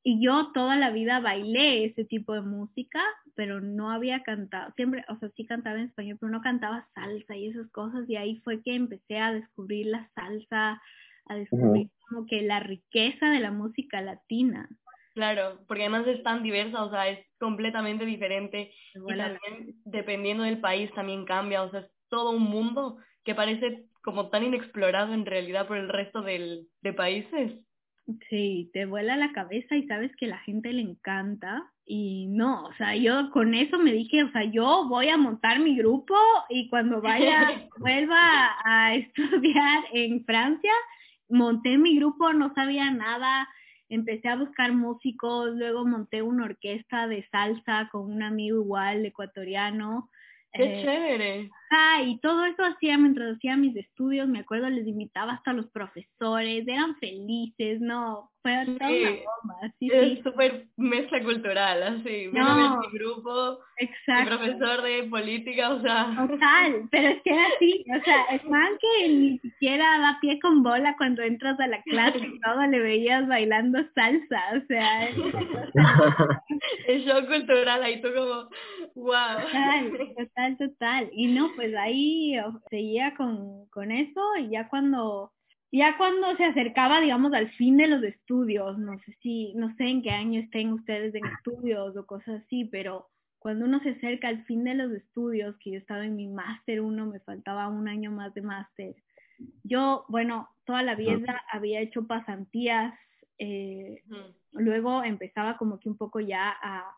y 0.03 0.25
yo 0.25 0.51
toda 0.53 0.77
la 0.77 0.91
vida 0.91 1.21
bailé 1.21 1.85
ese 1.85 2.05
tipo 2.05 2.35
de 2.35 2.41
música, 2.41 3.03
pero 3.35 3.61
no 3.61 3.91
había 3.91 4.23
cantado, 4.23 4.73
siempre, 4.77 5.05
o 5.09 5.17
sea, 5.19 5.29
sí 5.37 5.47
cantaba 5.47 5.79
en 5.79 5.87
español, 5.87 6.19
pero 6.21 6.33
no 6.33 6.41
cantaba 6.41 6.89
salsa 6.95 7.37
y 7.37 7.49
esas 7.49 7.71
cosas, 7.71 8.09
y 8.09 8.17
ahí 8.17 8.41
fue 8.45 8.63
que 8.63 8.75
empecé 8.75 9.19
a 9.19 9.33
descubrir 9.33 9.87
la 9.87 10.09
salsa, 10.15 10.81
a 11.27 11.35
descubrir 11.35 11.91
como 12.09 12.27
que 12.27 12.43
la 12.43 12.61
riqueza 12.61 13.31
de 13.31 13.41
la 13.41 13.51
música 13.51 14.01
latina. 14.01 14.69
Claro, 15.15 15.61
porque 15.67 15.83
además 15.83 16.07
es 16.07 16.23
tan 16.23 16.43
diversa, 16.43 16.85
o 16.85 16.91
sea, 16.91 17.09
es 17.09 17.27
completamente 17.39 18.05
diferente 18.07 18.73
y 18.95 19.17
también 19.17 19.75
dependiendo 19.85 20.45
del 20.45 20.61
país 20.61 20.91
también 20.95 21.25
cambia, 21.25 21.63
o 21.63 21.71
sea, 21.71 21.81
es 21.81 21.91
todo 22.09 22.31
un 22.31 22.45
mundo 22.45 22.97
que 23.25 23.35
parece 23.35 23.87
como 24.03 24.31
tan 24.31 24.45
inexplorado 24.45 25.13
en 25.13 25.27
realidad 25.27 25.67
por 25.67 25.77
el 25.77 25.89
resto 25.89 26.23
del, 26.23 26.69
de 26.81 26.93
países. 26.93 27.53
Sí, 28.29 28.71
te 28.73 28.87
vuela 28.87 29.17
la 29.17 29.33
cabeza 29.33 29.77
y 29.77 29.87
sabes 29.87 30.15
que 30.17 30.27
la 30.27 30.39
gente 30.39 30.73
le 30.73 30.83
encanta 30.83 31.71
y 31.85 32.29
no, 32.29 32.67
o 32.67 32.73
sea, 32.75 32.95
yo 32.95 33.31
con 33.33 33.53
eso 33.53 33.79
me 33.79 33.93
dije, 33.93 34.23
o 34.23 34.31
sea, 34.31 34.45
yo 34.45 34.87
voy 34.89 35.09
a 35.09 35.17
montar 35.17 35.59
mi 35.59 35.77
grupo 35.77 36.15
y 36.49 36.69
cuando 36.69 37.01
vaya, 37.01 37.69
vuelva 37.79 38.57
a 38.65 38.95
estudiar 38.95 39.85
en 39.93 40.25
Francia, 40.25 40.73
monté 41.29 41.79
mi 41.79 41.97
grupo, 41.97 42.33
no 42.33 42.55
sabía 42.55 42.91
nada, 42.91 43.49
empecé 43.89 44.29
a 44.29 44.37
buscar 44.37 44.73
músicos, 44.73 45.51
luego 45.57 45.85
monté 45.85 46.23
una 46.23 46.45
orquesta 46.45 47.09
de 47.09 47.27
salsa 47.31 47.89
con 47.91 48.11
un 48.11 48.23
amigo 48.23 48.63
igual 48.63 49.05
ecuatoriano. 49.05 50.11
¡Qué 50.53 50.63
Eh, 50.65 50.83
chévere! 50.83 51.51
Ah, 51.73 52.03
y 52.05 52.19
todo 52.19 52.45
eso 52.47 52.65
hacía 52.65 52.99
mientras 52.99 53.37
hacía 53.37 53.57
mis 53.57 53.77
estudios, 53.77 54.27
me 54.29 54.41
acuerdo, 54.41 54.69
les 54.69 54.87
invitaba 54.89 55.35
hasta 55.35 55.53
a 55.53 55.55
los 55.55 55.71
profesores, 55.71 56.67
eran 56.67 56.97
felices, 56.97 57.81
no, 57.81 58.29
fue 58.43 58.53
toda 58.77 58.91
una 58.91 59.11
Sí. 59.11 59.21
bomba, 59.45 59.75
sí, 59.79 59.89
Es 59.93 60.09
sí, 60.17 60.23
súper 60.25 60.67
mezcla 60.77 61.23
cultural, 61.23 61.83
así. 61.85 62.27
No. 62.33 62.81
mi 62.81 62.99
grupo, 62.99 63.61
mi 63.79 63.87
exacto. 63.87 64.37
profesor 64.37 64.83
de 64.83 65.05
política, 65.05 65.71
o 65.71 65.81
sea... 65.81 66.13
Total, 66.29 66.89
pero 66.91 67.09
es 67.11 67.23
que 67.23 67.31
era 67.31 67.47
así, 67.55 67.85
o 68.01 68.05
sea, 68.05 68.25
es 68.33 68.45
man 68.47 68.73
que 68.81 69.09
ni 69.09 69.39
siquiera 69.39 69.99
da 70.01 70.19
pie 70.21 70.41
con 70.41 70.65
bola 70.65 70.97
cuando 70.99 71.23
entras 71.23 71.61
a 71.61 71.69
la 71.69 71.81
clase 71.83 72.19
y 72.19 72.41
todo 72.41 72.67
le 72.67 72.81
veías 72.81 73.29
bailando 73.29 73.79
salsa, 73.95 74.43
o 74.61 74.67
sea, 74.67 75.09
es 75.09 75.15
el 76.89 77.05
show 77.05 77.25
cultural, 77.27 77.83
ahí 77.85 78.01
tú 78.03 78.09
como, 78.13 78.49
wow. 78.95 79.41
Total, 79.41 80.15
total, 80.17 80.59
total. 80.59 81.11
Y 81.13 81.27
no, 81.29 81.51
pues 81.55 81.75
ahí 81.77 82.35
seguía 82.71 83.15
con, 83.17 83.67
con 83.67 83.91
eso 83.91 84.21
y 84.39 84.51
ya 84.51 84.69
cuando, 84.69 85.33
ya 85.73 85.97
cuando 85.97 86.37
se 86.37 86.45
acercaba, 86.45 87.01
digamos, 87.01 87.33
al 87.33 87.51
fin 87.53 87.77
de 87.77 87.89
los 87.89 88.03
estudios, 88.03 88.79
no 88.79 88.99
sé 89.01 89.17
si, 89.23 89.55
no 89.55 89.75
sé 89.77 89.85
en 89.85 90.03
qué 90.03 90.11
año 90.11 90.41
estén 90.41 90.73
ustedes 90.73 91.15
en 91.15 91.27
estudios 91.27 91.97
o 91.97 92.07
cosas 92.07 92.43
así, 92.45 92.65
pero 92.65 93.09
cuando 93.39 93.65
uno 93.65 93.81
se 93.81 93.91
acerca 93.91 94.29
al 94.29 94.45
fin 94.45 94.65
de 94.65 94.75
los 94.75 94.93
estudios, 94.93 95.57
que 95.59 95.73
yo 95.73 95.79
estaba 95.79 96.05
en 96.05 96.15
mi 96.15 96.29
máster 96.29 96.81
uno, 96.81 97.07
me 97.07 97.21
faltaba 97.21 97.69
un 97.69 97.89
año 97.89 98.11
más 98.11 98.35
de 98.35 98.43
máster. 98.43 98.95
Yo, 99.65 100.05
bueno, 100.09 100.49
toda 100.67 100.83
la 100.83 100.95
vida 100.95 101.43
había 101.51 101.81
hecho 101.81 102.07
pasantías, 102.07 102.93
eh, 103.39 104.03
luego 104.53 105.03
empezaba 105.03 105.57
como 105.57 105.81
que 105.81 105.89
un 105.89 105.97
poco 105.97 106.21
ya 106.21 106.55
a 106.63 106.95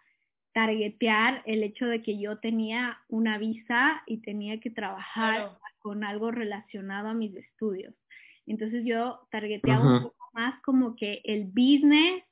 targetear 0.52 1.42
el 1.46 1.62
hecho 1.62 1.86
de 1.86 2.02
que 2.02 2.18
yo 2.18 2.38
tenía 2.38 2.98
una 3.08 3.38
visa 3.38 4.02
y 4.06 4.18
tenía 4.18 4.60
que 4.60 4.70
trabajar 4.70 5.34
Claro. 5.36 5.58
con 5.78 6.04
algo 6.04 6.30
relacionado 6.30 7.08
a 7.08 7.14
mis 7.14 7.34
estudios. 7.34 7.94
Entonces 8.46 8.84
yo 8.84 9.26
targeteaba 9.30 9.96
un 9.96 10.02
poco 10.02 10.28
más 10.34 10.60
como 10.62 10.96
que 10.96 11.20
el 11.24 11.44
business 11.44 12.22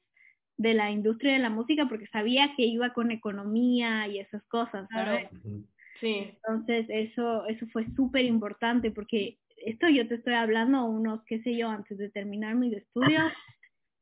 de 0.57 0.75
la 0.75 0.91
industria 0.91 1.33
de 1.33 1.39
la 1.39 1.51
música 1.51 1.89
porque 1.89 2.07
sabía 2.09 2.55
que 2.57 2.65
iba 2.65 2.93
con 2.93 3.11
economía 3.11 4.07
y 4.09 4.19
esas 4.19 4.43
cosas, 4.45 4.89
¿sabes? 4.93 5.29
Claro. 5.31 5.65
Sí, 6.01 6.31
Entonces 6.35 6.87
eso, 6.89 7.47
eso 7.47 7.67
fue 7.69 7.87
súper 7.95 8.25
importante 8.25 8.91
porque 8.91 9.39
esto 9.65 9.89
yo 9.89 10.09
te 10.09 10.15
estoy 10.17 10.35
hablando 10.35 10.85
unos, 10.85 11.23
qué 11.25 11.43
sé 11.43 11.57
yo, 11.57 11.69
antes 11.69 11.99
de 11.99 12.09
terminar 12.11 12.55
mis 12.55 12.75
estudios, 12.75 13.31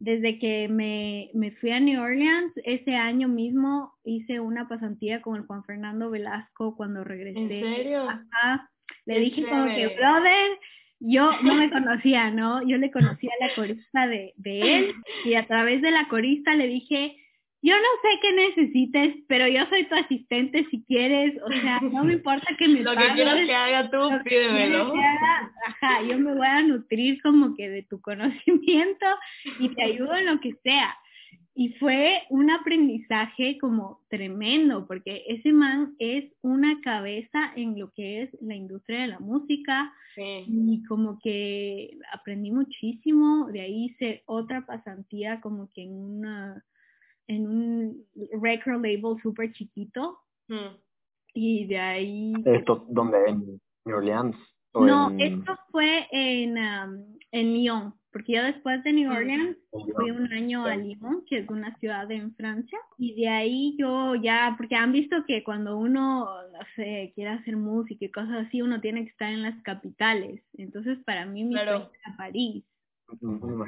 desde 0.01 0.39
que 0.39 0.69
me, 0.69 1.31
me 1.35 1.51
fui 1.53 1.71
a 1.71 1.81
New 1.81 2.01
Orleans, 2.01 2.53
ese 2.65 2.95
año 2.95 3.29
mismo 3.29 3.95
hice 4.05 4.41
una 4.41 4.69
pasantía 4.69 5.21
con 5.21 5.37
el 5.37 5.47
Juan 5.47 5.65
Fernando 5.65 6.11
Velasco 6.11 6.77
cuando 6.77 7.05
regresé. 7.05 7.39
¿En 7.39 7.49
serio? 7.49 8.09
Ajá. 8.09 8.71
Le 9.07 9.19
dije 9.21 9.45
como 9.45 9.67
que, 9.67 9.89
brother, 9.89 10.59
yo 11.01 11.31
no 11.43 11.55
me 11.55 11.71
conocía, 11.71 12.31
¿no? 12.31 12.67
Yo 12.67 12.77
le 12.77 12.91
conocía 12.91 13.31
a 13.41 13.47
la 13.47 13.55
corista 13.55 14.07
de, 14.07 14.35
de 14.37 14.79
él 14.79 14.95
y 15.25 15.35
a 15.35 15.47
través 15.47 15.83
de 15.83 15.91
la 15.91 16.09
corista 16.09 16.55
le 16.55 16.67
dije, 16.67 17.17
yo 17.61 17.75
no 17.75 17.89
sé 18.03 18.19
qué 18.23 18.33
necesites, 18.33 19.17
pero 19.29 19.49
yo 19.49 19.65
soy 19.69 19.85
tu 19.89 19.95
asistente 19.97 20.67
si 20.71 20.85
quieres, 20.85 21.35
o 21.43 21.51
sea, 21.51 21.81
no 21.81 22.05
me 22.05 22.15
importa 22.15 22.47
que 22.57 22.69
me 22.69 22.81
lo 22.83 22.93
que 22.93 23.13
quieras 23.15 23.47
que 23.47 23.55
haga 23.55 23.91
tú, 23.91 23.99
pídemelo. 24.25 24.93
ajá, 25.67 26.03
yo 26.03 26.19
me 26.19 26.35
voy 26.35 26.47
a 26.47 26.63
nutrir 26.63 27.21
como 27.23 27.55
que 27.57 27.69
de 27.69 27.83
tu 27.85 28.01
conocimiento 28.01 29.07
y 29.61 29.69
te 29.71 29.83
ayudo 29.83 30.15
en 30.17 30.27
lo 30.27 30.41
que 30.41 30.55
sea. 30.63 30.97
Y 31.55 31.71
fue 31.81 32.23
un 32.31 32.51
aprendizaje 32.53 33.59
como 33.59 33.99
tremendo, 34.09 34.87
porque 34.87 35.25
ese 35.27 35.53
man 35.53 35.97
es 35.99 36.25
una 36.41 36.81
cabeza 36.83 37.53
en 37.57 37.77
lo 37.77 37.91
que 37.91 38.23
es 38.23 38.31
la 38.41 38.55
industria 38.55 39.01
de 39.01 39.07
la 39.09 39.19
música 39.19 39.93
Sí. 40.15 40.45
y 40.49 40.83
como 40.85 41.19
que 41.21 41.91
aprendí 42.13 42.51
muchísimo. 42.53 43.49
De 43.53 43.61
ahí 43.61 43.87
hice 43.87 44.23
otra 44.27 44.65
pasantía 44.67 45.41
como 45.41 45.69
que 45.75 45.83
en 45.83 45.93
una 45.95 46.65
en 47.29 47.47
un 47.47 48.05
record 48.43 48.85
label 48.85 49.21
súper 49.23 49.53
chiquito 49.53 50.19
Mm. 50.49 50.77
y 51.35 51.67
de 51.67 51.79
ahí 51.79 52.33
¿Esto 52.47 52.87
donde 52.89 53.19
¿En 53.29 53.61
New 53.85 53.97
Orleans? 53.97 54.37
¿O 54.73 54.85
no, 54.85 55.11
en- 55.13 55.21
esto 55.41 55.57
fue 55.71 56.07
en, 56.11 56.57
um, 56.59 57.19
en 57.33 57.53
Lyon, 57.55 57.95
porque 58.13 58.33
yo 58.33 58.43
después 58.43 58.83
de 58.85 58.93
New 58.93 59.11
Mm. 59.11 59.17
Orleans 59.17 59.57
fui 59.97 60.11
un 60.11 60.33
año 60.33 60.65
a. 60.65 60.77
Lyon, 60.77 61.25
que 61.27 61.39
es 61.39 61.49
una 61.49 61.75
ciudad 61.79 62.11
en 62.11 62.35
Francia, 62.35 62.79
y 62.99 63.15
de 63.21 63.29
ahí 63.29 63.77
yo 63.79 64.15
ya, 64.15 64.55
porque 64.57 64.75
han 64.77 64.93
visto 64.93 65.17
que 65.27 65.43
cuando 65.45 65.77
uno, 65.79 66.25
no 66.51 66.59
sé, 66.77 67.13
quiere 67.15 67.31
hacer 67.31 67.57
música 67.57 68.05
y 68.05 68.11
cosas 68.11 68.47
así, 68.47 68.61
uno 68.63 68.81
tiene 68.81 69.05
que 69.05 69.11
estar 69.11 69.31
en 69.33 69.43
las 69.43 69.61
capitales. 69.63 70.43
Entonces, 70.57 70.99
para 71.05 71.25
mí, 71.27 71.45
mi 71.45 71.53
Claro. 71.55 71.91
era 72.05 72.17
París. 72.17 72.65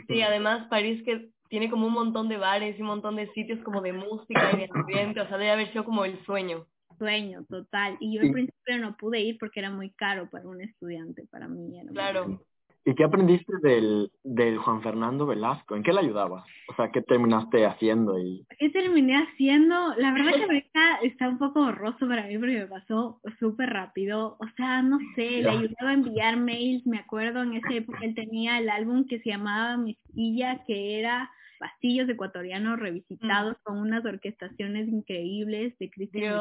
Sí, 0.09 0.21
además 0.23 0.67
París 0.69 1.02
que 1.02 1.31
tiene 1.50 1.69
como 1.69 1.87
un 1.88 1.92
montón 1.92 2.28
de 2.28 2.38
bares 2.38 2.78
y 2.78 2.80
un 2.80 2.88
montón 2.88 3.16
de 3.16 3.30
sitios 3.33 3.59
como 3.64 3.83
de 3.83 3.92
música 3.92 4.50
y 4.54 4.57
de 4.59 4.69
ambiente, 4.73 5.21
o 5.21 5.28
sea, 5.28 5.37
debe 5.37 5.50
haber 5.50 5.71
sido 5.73 5.85
como 5.85 6.04
el 6.04 6.25
sueño. 6.25 6.64
Sueño 6.97 7.45
total. 7.49 7.97
Y 8.00 8.14
yo 8.14 8.23
Sí. 8.23 8.28
al 8.28 8.33
principio 8.33 8.78
no 8.78 8.97
pude 8.97 9.21
ir 9.21 9.37
porque 9.38 9.61
era 9.61 9.71
muy 9.71 9.90
caro 9.90 10.30
para 10.30 10.49
un 10.49 10.61
estudiante, 10.61 11.26
para 11.30 11.49
mí 11.49 11.75
era 11.76 11.85
muy 11.85 11.92
Claro. 11.92 12.40
¿Y 12.83 12.95
qué 12.95 13.04
aprendiste 13.04 13.52
del, 13.62 14.11
del 14.25 14.57
Juan 14.57 14.80
Fernando 14.83 15.26
Velasco? 15.26 15.76
¿En 15.76 15.83
qué 15.83 15.92
le 15.92 16.00
ayudabas? 16.00 16.45
O 16.69 16.75
sea, 16.76 16.90
¿qué 16.90 17.02
terminaste 17.02 17.66
haciendo? 17.66 18.19
Y... 18.19 18.47
¿Qué 18.59 18.71
terminé 18.71 19.16
haciendo? 19.16 19.95
La 19.99 20.12
verdad 20.12 20.33
que 20.35 20.45
ahorita 20.45 20.99
está 21.02 21.28
un 21.28 21.38
poco 21.38 21.61
borroso 21.61 22.09
para 22.09 22.26
mí 22.26 22.38
porque 22.38 22.59
me 22.61 22.66
pasó 22.66 23.21
súper 23.38 23.69
rápido. 23.71 24.38
O 24.40 24.47
sea, 24.57 24.80
no 24.80 24.99
sé, 25.14 25.42
le 25.42 25.50
ayudaba 25.50 25.90
a 25.90 25.95
enviar 25.95 26.38
mails. 26.38 26.87
Me 26.87 26.99
acuerdo 26.99 27.42
en 27.42 27.52
esa 27.54 27.75
época 27.75 27.99
él 28.02 28.14
tenía 28.14 28.59
el 28.59 28.71
álbum 28.71 29.04
que 29.07 29.21
se 29.21 29.28
llamaba 29.28 29.76
Mezquilla, 29.76 30.64
que 30.66 31.00
era 31.00 31.30
pastillos 31.61 32.09
ecuatorianos 32.09 32.81
revisitados 32.81 33.57
con 33.62 33.79
unas 33.79 34.05
orquestaciones 34.05 34.88
increíbles 34.88 35.79
de 35.79 35.90
Cristian. 35.90 36.33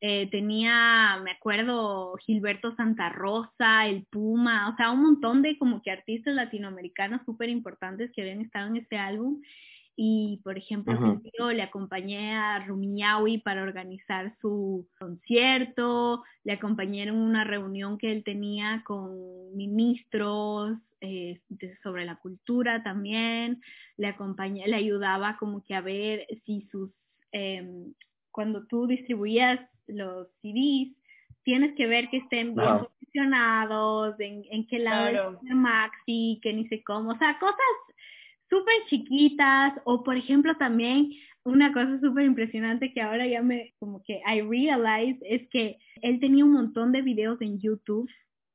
Eh, 0.00 0.28
tenía, 0.30 1.18
me 1.24 1.32
acuerdo, 1.32 2.14
Gilberto 2.18 2.76
Santa 2.76 3.08
Rosa, 3.08 3.86
el 3.86 4.04
Puma, 4.04 4.68
o 4.68 4.76
sea, 4.76 4.92
un 4.92 5.02
montón 5.02 5.42
de 5.42 5.58
como 5.58 5.82
que 5.82 5.90
artistas 5.90 6.34
latinoamericanos 6.34 7.22
súper 7.24 7.48
importantes 7.48 8.12
que 8.12 8.22
habían 8.22 8.42
estado 8.42 8.68
en 8.68 8.76
este 8.76 8.96
álbum. 8.96 9.42
Y, 10.00 10.40
por 10.44 10.56
ejemplo, 10.56 11.20
yo 11.36 11.50
le 11.50 11.60
acompañé 11.60 12.32
a 12.32 12.64
Rumiñahui 12.64 13.38
para 13.38 13.64
organizar 13.64 14.32
su 14.40 14.86
concierto, 14.96 16.22
le 16.44 16.52
acompañé 16.52 17.02
en 17.02 17.10
una 17.16 17.42
reunión 17.42 17.98
que 17.98 18.12
él 18.12 18.22
tenía 18.22 18.84
con 18.86 19.56
ministros 19.56 20.78
eh, 21.00 21.40
de- 21.48 21.76
sobre 21.82 22.04
la 22.04 22.14
cultura 22.14 22.82
también, 22.84 23.60
le 23.96 24.06
acompañé, 24.06 24.68
le 24.68 24.76
ayudaba 24.76 25.36
como 25.36 25.64
que 25.64 25.74
a 25.74 25.80
ver 25.80 26.26
si 26.44 26.62
sus, 26.70 26.90
em, 27.32 27.92
cuando 28.30 28.66
tú 28.66 28.86
distribuías 28.86 29.58
los 29.88 30.28
CDs, 30.42 30.94
tienes 31.42 31.74
que 31.74 31.88
ver 31.88 32.08
que 32.08 32.18
estén 32.18 32.54
bien 32.54 32.68
Ajá. 32.68 32.84
posicionados, 32.84 34.18
en, 34.20 34.44
en 34.50 34.64
qué 34.68 34.78
lado 34.78 35.10
Claro. 35.10 35.40
es 35.42 35.50
el 35.50 35.56
maxi, 35.56 36.38
que 36.42 36.52
ni 36.52 36.68
sé 36.68 36.84
cómo, 36.84 37.10
o 37.10 37.18
sea, 37.18 37.36
cosas 37.40 37.56
súper 38.50 38.74
chiquitas, 38.88 39.74
o 39.84 40.02
por 40.02 40.16
ejemplo 40.16 40.54
también 40.56 41.10
una 41.44 41.72
cosa 41.72 41.98
súper 42.00 42.24
impresionante 42.26 42.92
que 42.92 43.00
ahora 43.00 43.26
ya 43.26 43.42
me, 43.42 43.74
como 43.78 44.02
que 44.02 44.20
I 44.26 44.42
realize, 44.42 45.18
es 45.22 45.48
que 45.48 45.78
él 46.02 46.20
tenía 46.20 46.44
un 46.44 46.52
montón 46.52 46.92
de 46.92 47.02
videos 47.02 47.40
en 47.40 47.58
YouTube 47.58 48.08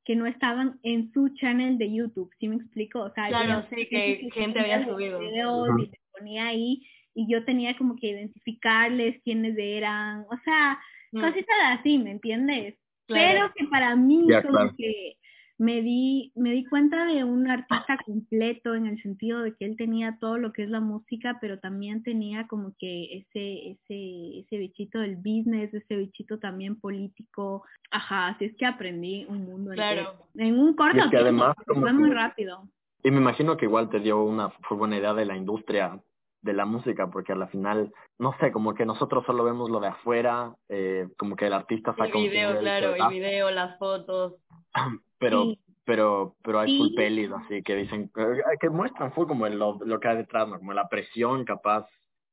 que 0.06 0.16
no 0.16 0.26
estaban 0.26 0.80
en 0.84 1.12
su 1.14 1.30
channel 1.30 1.78
de 1.78 1.92
YouTube, 1.94 2.30
¿sí 2.40 2.48
me 2.50 2.58
explico? 2.58 3.02
O 3.02 3.14
sea, 3.14 3.30
Claro, 3.30 3.62
yo- 3.70 3.76
sí, 3.78 3.88
que 3.88 4.30
gente 4.34 4.60
había 4.60 4.86
subido. 4.86 5.20
videos 5.20 5.70
y 5.80 5.86
le 5.88 6.00
ponía 6.18 6.48
ahí 6.48 6.86
y 7.16 7.32
yo 7.32 7.46
tenía 7.46 7.76
como 7.78 7.96
que 7.96 8.10
identificarles 8.10 9.22
quiénes 9.24 9.56
eran, 9.58 10.22
o 10.30 10.38
sea, 10.44 10.80
Mm, 11.14 11.20
cositas 11.22 11.56
así, 11.70 12.00
¿me 12.00 12.12
entiendes? 12.12 12.76
claro. 13.08 13.24
Pero 13.28 13.54
que 13.56 13.66
para 13.72 13.96
mí 13.96 14.26
como 14.42 14.52
claro. 14.58 14.74
que 14.78 15.16
me 15.64 15.82
di, 15.82 16.34
me 16.36 16.52
di 16.52 16.66
cuenta 16.66 17.06
de 17.06 17.24
un 17.24 17.50
artista 17.50 17.98
completo 18.06 18.76
en 18.76 18.86
el 18.86 19.02
sentido 19.02 19.42
de 19.42 19.56
que 19.56 19.64
él 19.64 19.78
tenía 19.78 20.18
todo 20.20 20.38
lo 20.38 20.52
que 20.52 20.64
es 20.64 20.70
la 20.70 20.82
música, 20.82 21.38
pero 21.40 21.58
también 21.58 22.04
tenía 22.04 22.48
como 22.48 22.74
que 22.78 23.20
ese, 23.20 23.72
ese, 23.72 24.40
ese 24.40 24.58
bichito 24.58 25.00
del 25.00 25.16
business, 25.16 25.74
ese 25.74 25.96
bichito 25.96 26.38
también 26.38 26.78
político. 26.82 27.64
Ajá, 27.92 28.28
así 28.28 28.44
es 28.46 28.58
que 28.58 28.66
aprendí 28.66 29.26
un 29.30 29.46
mundo. 29.46 29.72
Claro. 29.72 30.28
En 30.36 30.60
un 30.60 30.76
corto 30.76 30.98
es 30.98 31.04
que 31.06 31.10
tiempo, 31.12 31.24
además 31.24 31.56
fue 31.66 31.94
muy 31.94 32.10
que- 32.10 32.16
rápido. 32.16 32.68
Y 33.02 33.12
me 33.12 33.18
imagino 33.18 33.56
que 33.56 33.66
igual 33.66 33.90
te 33.90 34.02
dio 34.02 34.22
una 34.22 34.52
buena 34.70 34.98
idea 34.98 35.14
de 35.14 35.26
la 35.26 35.38
industria 35.38 35.98
de 36.42 36.54
la 36.54 36.66
música, 36.66 37.10
porque 37.10 37.32
a 37.32 37.36
la 37.38 37.48
final, 37.48 37.94
no 38.20 38.36
sé, 38.42 38.52
como 38.52 38.74
que 38.74 38.86
nosotros 38.86 39.26
solo 39.26 39.46
vemos 39.46 39.70
lo 39.70 39.80
de 39.80 39.88
afuera, 39.88 40.54
eh, 40.68 41.08
como 41.18 41.38
que 41.38 41.48
el 41.48 41.54
artista 41.54 41.92
El 41.92 41.98
saca 41.98 42.18
un 42.18 42.24
video, 42.26 42.60
claro, 42.60 42.96
el 42.96 43.08
video, 43.08 43.50
las 43.50 43.80
fotos. 43.80 44.34
pero 45.20 45.44
Sí. 45.44 45.60
pero 45.86 46.36
pero 46.44 46.60
hay 46.60 46.78
full 46.78 46.90
Sí. 46.90 46.96
pelis 46.96 47.32
así 47.32 47.62
que 47.64 47.76
dicen 47.76 48.10
eh, 48.16 48.42
que 48.60 48.70
muestran 48.70 49.12
full 49.14 49.28
como 49.28 49.46
el- 49.48 49.60
lo, 49.60 49.80
lo 49.84 50.00
que 50.00 50.08
hay 50.08 50.18
detrás 50.18 50.48
¿no? 50.48 50.58
como 50.58 50.74
la 50.74 50.88
presión 50.88 51.44
capaz 51.46 51.86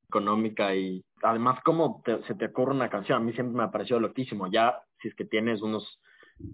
económica 0.09 0.75
y 0.75 1.04
además 1.23 1.59
cómo 1.64 2.00
te- 2.04 2.23
se 2.25 2.35
te 2.35 2.47
ocurre 2.47 2.73
una 2.73 2.88
canción 2.90 3.20
a 3.20 3.25
mí 3.25 3.32
siempre 3.32 3.56
me 3.56 3.64
ha 3.64 3.70
parecido 3.70 4.00
loquísimo 4.00 4.47
ya 4.49 4.80
si 5.00 5.09
es 5.09 5.14
que 5.14 5.25
tienes 5.25 5.62
unos 5.62 6.00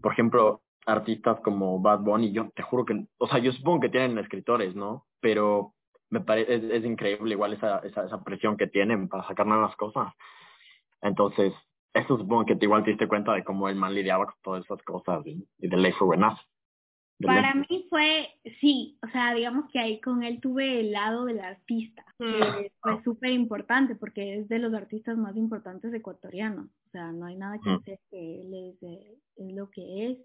por 0.03 0.13
ejemplo 0.13 0.63
artistas 0.87 1.39
como 1.41 1.81
Bad 1.81 2.01
Bunny 2.01 2.33
yo 2.33 2.51
te 2.55 2.63
juro 2.63 2.85
que 2.85 3.07
o 3.19 3.27
sea 3.29 3.39
yo 3.39 3.53
supongo 3.53 3.81
que 3.81 3.89
tienen 3.91 4.19
escritores 4.19 4.75
no 4.75 5.07
pero 5.21 5.75
me 6.11 6.21
parece 6.21 6.55
es, 6.55 6.65
es 6.65 6.85
increíble 6.85 7.33
igual 7.35 7.53
esa, 7.55 7.79
esa 7.81 8.05
esa 8.07 8.23
presión 8.23 8.57
que 8.57 8.69
tienen 8.69 9.09
para 9.09 9.27
sacar 9.27 9.47
nuevas 9.47 9.75
cosas 9.77 10.13
entonces 11.03 11.53
eso 11.97 12.17
supongo 12.19 12.45
que 12.47 12.57
te 12.57 12.65
igual 12.67 12.85
te 12.85 12.91
diste 12.91 13.09
cuenta 13.09 13.33
de 13.35 13.43
cómo 13.45 13.69
el 13.69 13.77
man 13.77 13.95
lidiaba 13.95 14.27
con 14.27 14.35
todas 14.43 14.65
esas 14.65 14.83
cosas 14.83 15.27
y, 15.27 15.47
y 15.59 15.69
de 15.69 15.77
ley 15.77 15.93
fue 15.93 16.07
buenazo 16.09 16.43
ley. 17.19 17.35
Para 17.35 17.55
mí 17.55 17.87
fue, 17.89 18.29
sí, 18.61 18.99
o 19.03 19.09
sea, 19.09 19.33
digamos 19.33 19.71
que 19.73 19.79
ahí 19.79 20.01
con 20.03 20.23
él 20.23 20.39
tuve 20.41 20.81
el 20.81 20.93
lado 20.93 21.25
del 21.25 21.41
artista, 21.41 22.05
Mm. 22.19 22.33
que 22.33 22.73
fue 22.81 23.03
súper 23.03 23.31
importante 23.33 23.95
porque 23.95 24.39
es 24.39 24.49
de 24.49 24.59
los 24.59 24.73
artistas 24.75 25.17
más 25.17 25.35
importantes 25.37 25.93
ecuatorianos. 25.95 26.67
O 26.87 26.91
sea, 26.91 27.13
no 27.13 27.25
hay 27.27 27.37
nada 27.37 27.59
que 27.63 27.71
Mm. 27.71 27.75
hacer 27.77 27.99
que 28.11 28.41
él 28.43 28.55
es, 28.55 28.81
de- 28.81 29.19
es 29.37 29.55
lo 29.55 29.71
que 29.71 30.07
es 30.07 30.19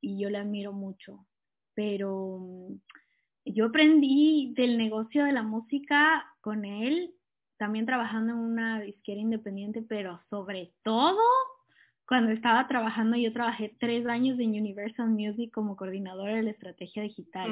y 0.00 0.18
yo 0.20 0.28
le 0.30 0.38
admiro 0.38 0.72
mucho. 0.72 1.24
Pero 1.74 2.38
mm, 2.40 2.74
yo 3.46 3.66
aprendí 3.66 4.54
del 4.56 4.76
negocio 4.78 5.24
de 5.24 5.32
la 5.32 5.42
música 5.42 6.24
con 6.40 6.64
él, 6.64 7.14
también 7.56 7.86
trabajando 7.86 8.32
en 8.32 8.38
una 8.38 8.80
disquera 8.80 9.20
independiente, 9.20 9.82
pero 9.82 10.20
sobre 10.30 10.72
todo 10.82 11.20
cuando 12.06 12.32
estaba 12.32 12.68
trabajando, 12.68 13.16
yo 13.16 13.32
trabajé 13.32 13.74
tres 13.80 14.06
años 14.06 14.38
en 14.38 14.50
Universal 14.50 15.08
Music 15.08 15.52
como 15.52 15.76
coordinadora 15.76 16.34
de 16.34 16.42
la 16.42 16.50
estrategia 16.50 17.02
digital. 17.02 17.50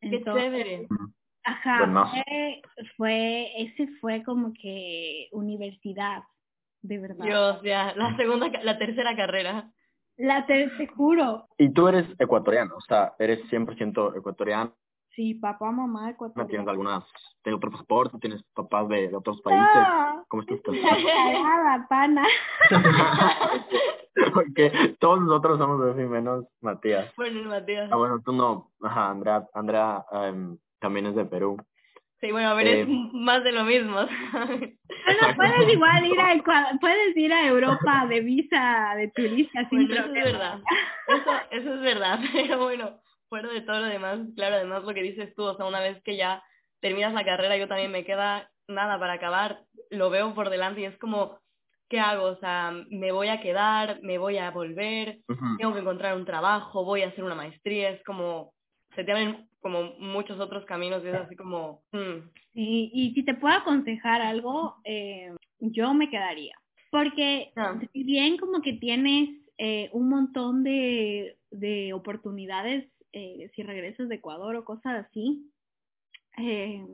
Mm, 0.00 0.10
Qué 0.10 0.22
chévere. 0.22 0.86
Ajá, 1.44 2.06
fue, 2.10 2.62
fue, 2.96 3.62
ese 3.62 3.88
fue 4.00 4.22
como 4.22 4.52
que 4.54 5.28
universidad, 5.32 6.22
de 6.80 6.98
verdad. 6.98 7.24
Dios, 7.24 7.62
ya, 7.62 7.92
la 7.96 8.16
segunda, 8.16 8.50
la 8.62 8.78
tercera 8.78 9.14
carrera. 9.14 9.70
La 10.16 10.46
te, 10.46 10.68
te 10.78 10.86
juro, 10.86 11.48
Y 11.58 11.70
tú 11.70 11.88
eres 11.88 12.06
ecuatoriano, 12.20 12.76
o 12.76 12.80
sea, 12.80 13.14
eres 13.18 13.40
100% 13.50 14.16
ecuatoriano, 14.16 14.74
sí, 15.14 15.34
papá, 15.34 15.70
mamá, 15.70 16.02
¿no 16.02 16.08
ecuatoriano. 16.10 16.48
tienes 16.48 16.68
algunas, 16.68 17.04
tienes 17.42 17.56
otro 17.58 17.70
pasaporte, 17.70 18.18
tienes 18.18 18.42
papás 18.54 18.88
de, 18.88 19.08
de 19.08 19.16
otros 19.16 19.40
países? 19.42 19.64
No, 19.74 20.24
¿Cómo 20.28 20.42
estás? 20.42 20.58
la 20.74 20.90
cagada, 20.90 21.86
pana. 21.88 22.26
Porque 24.34 24.96
todos 25.00 25.20
nosotros 25.20 25.58
somos 25.58 25.80
así, 25.90 26.02
menos 26.02 26.44
Matías. 26.60 27.12
Bueno, 27.16 27.40
el 27.40 27.46
Matías. 27.48 27.90
Ah, 27.92 27.96
bueno, 27.96 28.20
tú 28.24 28.32
no, 28.32 28.70
ajá, 28.82 29.10
Andrea, 29.10 29.46
Andrea 29.54 30.04
em, 30.12 30.56
también 30.80 31.06
es 31.06 31.14
de 31.16 31.24
Perú. 31.24 31.56
Sí, 32.20 32.30
bueno, 32.32 32.48
a 32.50 32.54
ver, 32.54 32.66
es 32.68 32.88
Eh, 32.88 33.10
más 33.12 33.42
de 33.44 33.52
lo 33.52 33.64
mismo. 33.64 33.98
Bueno, 35.06 35.36
puedes 35.36 35.74
igual 35.74 36.06
ir 36.06 36.18
a 36.18 36.78
puedes 36.80 37.14
ir 37.14 37.30
a 37.30 37.46
Europa 37.46 38.06
de 38.08 38.20
visa 38.20 38.94
de 38.96 39.08
turista 39.08 39.68
sin 39.68 39.86
Bueno, 39.86 39.92
eso 39.92 40.00
es 40.00 40.04
problema. 40.04 40.24
verdad. 40.24 40.60
Eso, 41.08 41.30
eso 41.50 41.74
es 41.74 41.80
verdad, 41.82 42.20
pero 42.32 42.58
bueno, 42.62 42.90
fuera 43.34 43.52
de 43.52 43.62
todo 43.62 43.80
lo 43.80 43.86
demás, 43.86 44.20
claro, 44.36 44.54
además 44.54 44.84
lo 44.84 44.94
que 44.94 45.02
dices 45.02 45.34
tú, 45.34 45.42
o 45.42 45.56
sea, 45.56 45.66
una 45.66 45.80
vez 45.80 46.00
que 46.04 46.16
ya 46.16 46.40
terminas 46.80 47.12
la 47.12 47.24
carrera, 47.24 47.56
yo 47.56 47.66
también 47.66 47.90
me 47.90 48.04
queda 48.04 48.48
nada 48.68 48.96
para 48.96 49.14
acabar, 49.14 49.58
lo 49.90 50.08
veo 50.08 50.32
por 50.34 50.50
delante 50.50 50.82
y 50.82 50.84
es 50.84 50.96
como, 50.98 51.40
¿qué 51.88 51.98
hago? 51.98 52.26
O 52.26 52.36
sea, 52.36 52.72
me 52.90 53.10
voy 53.10 53.26
a 53.28 53.40
quedar, 53.40 53.98
me 54.02 54.18
voy 54.18 54.38
a 54.38 54.52
volver, 54.52 55.18
tengo 55.58 55.72
que 55.74 55.80
encontrar 55.80 56.16
un 56.16 56.24
trabajo, 56.24 56.84
voy 56.84 57.02
a 57.02 57.08
hacer 57.08 57.24
una 57.24 57.34
maestría, 57.34 57.90
es 57.90 58.04
como, 58.04 58.52
se 58.94 59.02
te 59.02 59.10
abren 59.10 59.48
como 59.60 59.94
muchos 59.98 60.38
otros 60.38 60.64
caminos 60.66 61.02
y 61.04 61.08
es 61.08 61.14
así 61.14 61.34
como, 61.34 61.82
hmm, 61.90 62.28
Y, 62.54 62.90
y 62.94 63.14
si 63.14 63.24
te 63.24 63.34
puedo 63.34 63.56
aconsejar 63.56 64.22
algo, 64.22 64.76
eh, 64.84 65.34
yo 65.58 65.92
me 65.92 66.08
quedaría. 66.08 66.54
Porque 66.92 67.50
Ah. 67.56 67.80
si 67.92 68.04
bien 68.04 68.36
como 68.36 68.62
que 68.62 68.74
tienes 68.74 69.28
eh, 69.58 69.88
un 69.92 70.08
montón 70.08 70.62
de, 70.62 71.36
de 71.50 71.92
oportunidades 71.92 72.93
eh, 73.14 73.50
si 73.56 73.62
regresas 73.64 74.08
de 74.10 74.16
Ecuador 74.16 74.56
o 74.56 74.66
cosas 74.66 75.06
así, 75.06 75.52
eh, 76.38 76.86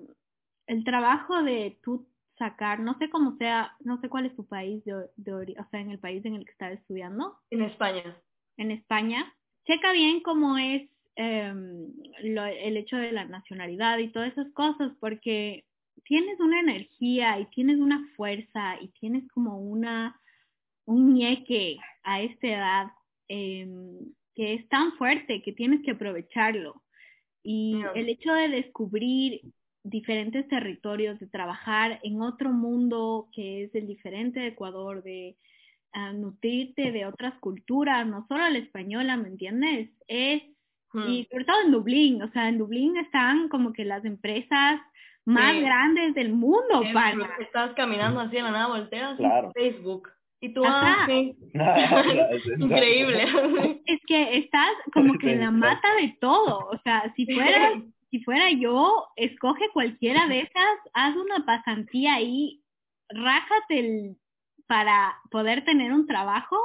el 0.67 0.85
trabajo 0.85 1.43
de 1.43 1.79
tú 1.83 2.09
sacar, 2.39 2.81
no 2.81 2.99
sé 2.99 3.11
cómo 3.11 3.37
sea, 3.39 3.77
no 3.81 4.01
sé 4.01 4.09
cuál 4.09 4.27
es 4.27 4.37
tu 4.37 4.47
país, 4.47 4.85
de, 4.85 4.95
de 5.17 5.35
o 5.59 5.69
sea, 5.71 5.81
en 5.81 5.91
el 5.91 5.99
país 6.01 6.25
en 6.25 6.35
el 6.37 6.45
que 6.45 6.53
estás 6.53 6.73
estudiando, 6.75 7.39
en 7.51 7.63
España. 7.63 8.23
en 8.57 8.71
España, 8.71 9.35
checa 9.67 9.93
bien 9.93 10.23
cómo 10.23 10.59
es 10.59 10.89
em, 11.17 11.93
lo- 12.25 12.47
el 12.47 12.77
hecho 12.79 12.97
de 12.97 13.13
la 13.13 13.25
nacionalidad 13.27 13.99
y 13.99 14.13
todas 14.13 14.33
esas 14.33 14.53
cosas, 14.55 14.93
porque 15.01 15.65
tienes 16.05 16.41
una 16.41 16.61
energía 16.61 17.39
y 17.41 17.47
tienes 17.51 17.79
una 17.79 18.09
fuerza 18.17 18.81
y 18.81 18.89
tienes 19.01 19.29
como 19.33 19.59
una 19.61 20.21
un 20.87 21.15
ñeque 21.15 21.79
a 22.05 22.23
esta 22.23 22.47
edad 22.49 22.87
em, 23.29 24.13
que 24.41 24.55
es 24.55 24.67
tan 24.71 24.93
fuerte 24.93 25.43
que 25.43 25.53
tienes 25.53 25.83
que 25.83 25.91
aprovecharlo. 25.91 26.83
Y 27.43 27.79
el 27.95 28.09
hecho 28.09 28.33
de 28.33 28.49
descubrir 28.49 29.43
diferentes 29.85 30.49
territorios, 30.49 31.21
de 31.21 31.27
trabajar 31.27 32.01
en 32.03 32.23
otro 32.23 32.51
mundo 32.51 33.29
que 33.35 33.65
es 33.65 33.75
el 33.75 33.87
diferente 33.87 34.41
de 34.41 34.47
Ecuador, 34.49 35.03
de 35.03 35.37
ah, 35.93 36.15
nutrirte 36.15 36.91
de 36.91 37.05
otras 37.05 37.35
culturas, 37.41 38.07
no 38.07 38.25
solo 38.29 38.49
la 38.49 38.59
española, 38.59 39.17
¿me 39.19 39.29
entiendes? 39.29 39.91
Es, 40.09 40.43
Hmm. 40.93 41.09
y 41.09 41.27
sobre 41.31 41.45
todo 41.45 41.57
en 41.67 41.73
Dublín, 41.73 42.23
o 42.23 42.31
sea, 42.33 42.49
en 42.49 42.57
Dublín 42.59 42.97
están 42.97 43.49
como 43.49 43.73
que 43.75 43.85
las 43.85 44.05
empresas 44.07 44.81
más 45.27 45.53
Sí. 45.55 45.61
grandes 45.61 46.15
del 46.15 46.33
mundo, 46.33 46.83
Es- 46.83 46.95
pana. 46.95 47.31
Estás 47.41 47.75
caminando 47.75 48.21
así 48.21 48.37
de 48.37 48.43
la 48.43 48.51
nada, 48.53 48.69
volteas 48.69 49.17
Claro. 49.19 49.53
Facebook. 49.55 50.09
Y 50.41 50.55
tú, 50.55 50.65
Ajá. 50.65 51.05
ah, 51.05 51.07
sí. 52.45 52.51
Increíble. 52.59 53.25
Es 53.87 54.01
que 54.07 54.39
estás 54.39 54.71
como 54.93 55.19
que 55.19 55.33
en 55.33 55.41
la 55.41 55.51
mata 55.51 55.95
de 56.01 56.17
todo, 56.21 56.69
o 56.69 56.79
sea, 56.83 57.13
si 57.17 57.27
fuera, 57.27 57.73
si 58.11 58.21
fuera 58.25 58.51
yo, 58.51 59.07
escoge 59.17 59.65
cualquiera 59.73 60.27
de 60.29 60.41
esas, 60.41 60.79
haz 60.95 61.17
una 61.17 61.45
pasantía 61.45 62.15
ahí, 62.15 62.63
rájate 63.09 63.79
el- 63.81 64.17
para 64.67 65.17
poder 65.31 65.65
tener 65.65 65.93
un 65.93 66.07
trabajo 66.07 66.57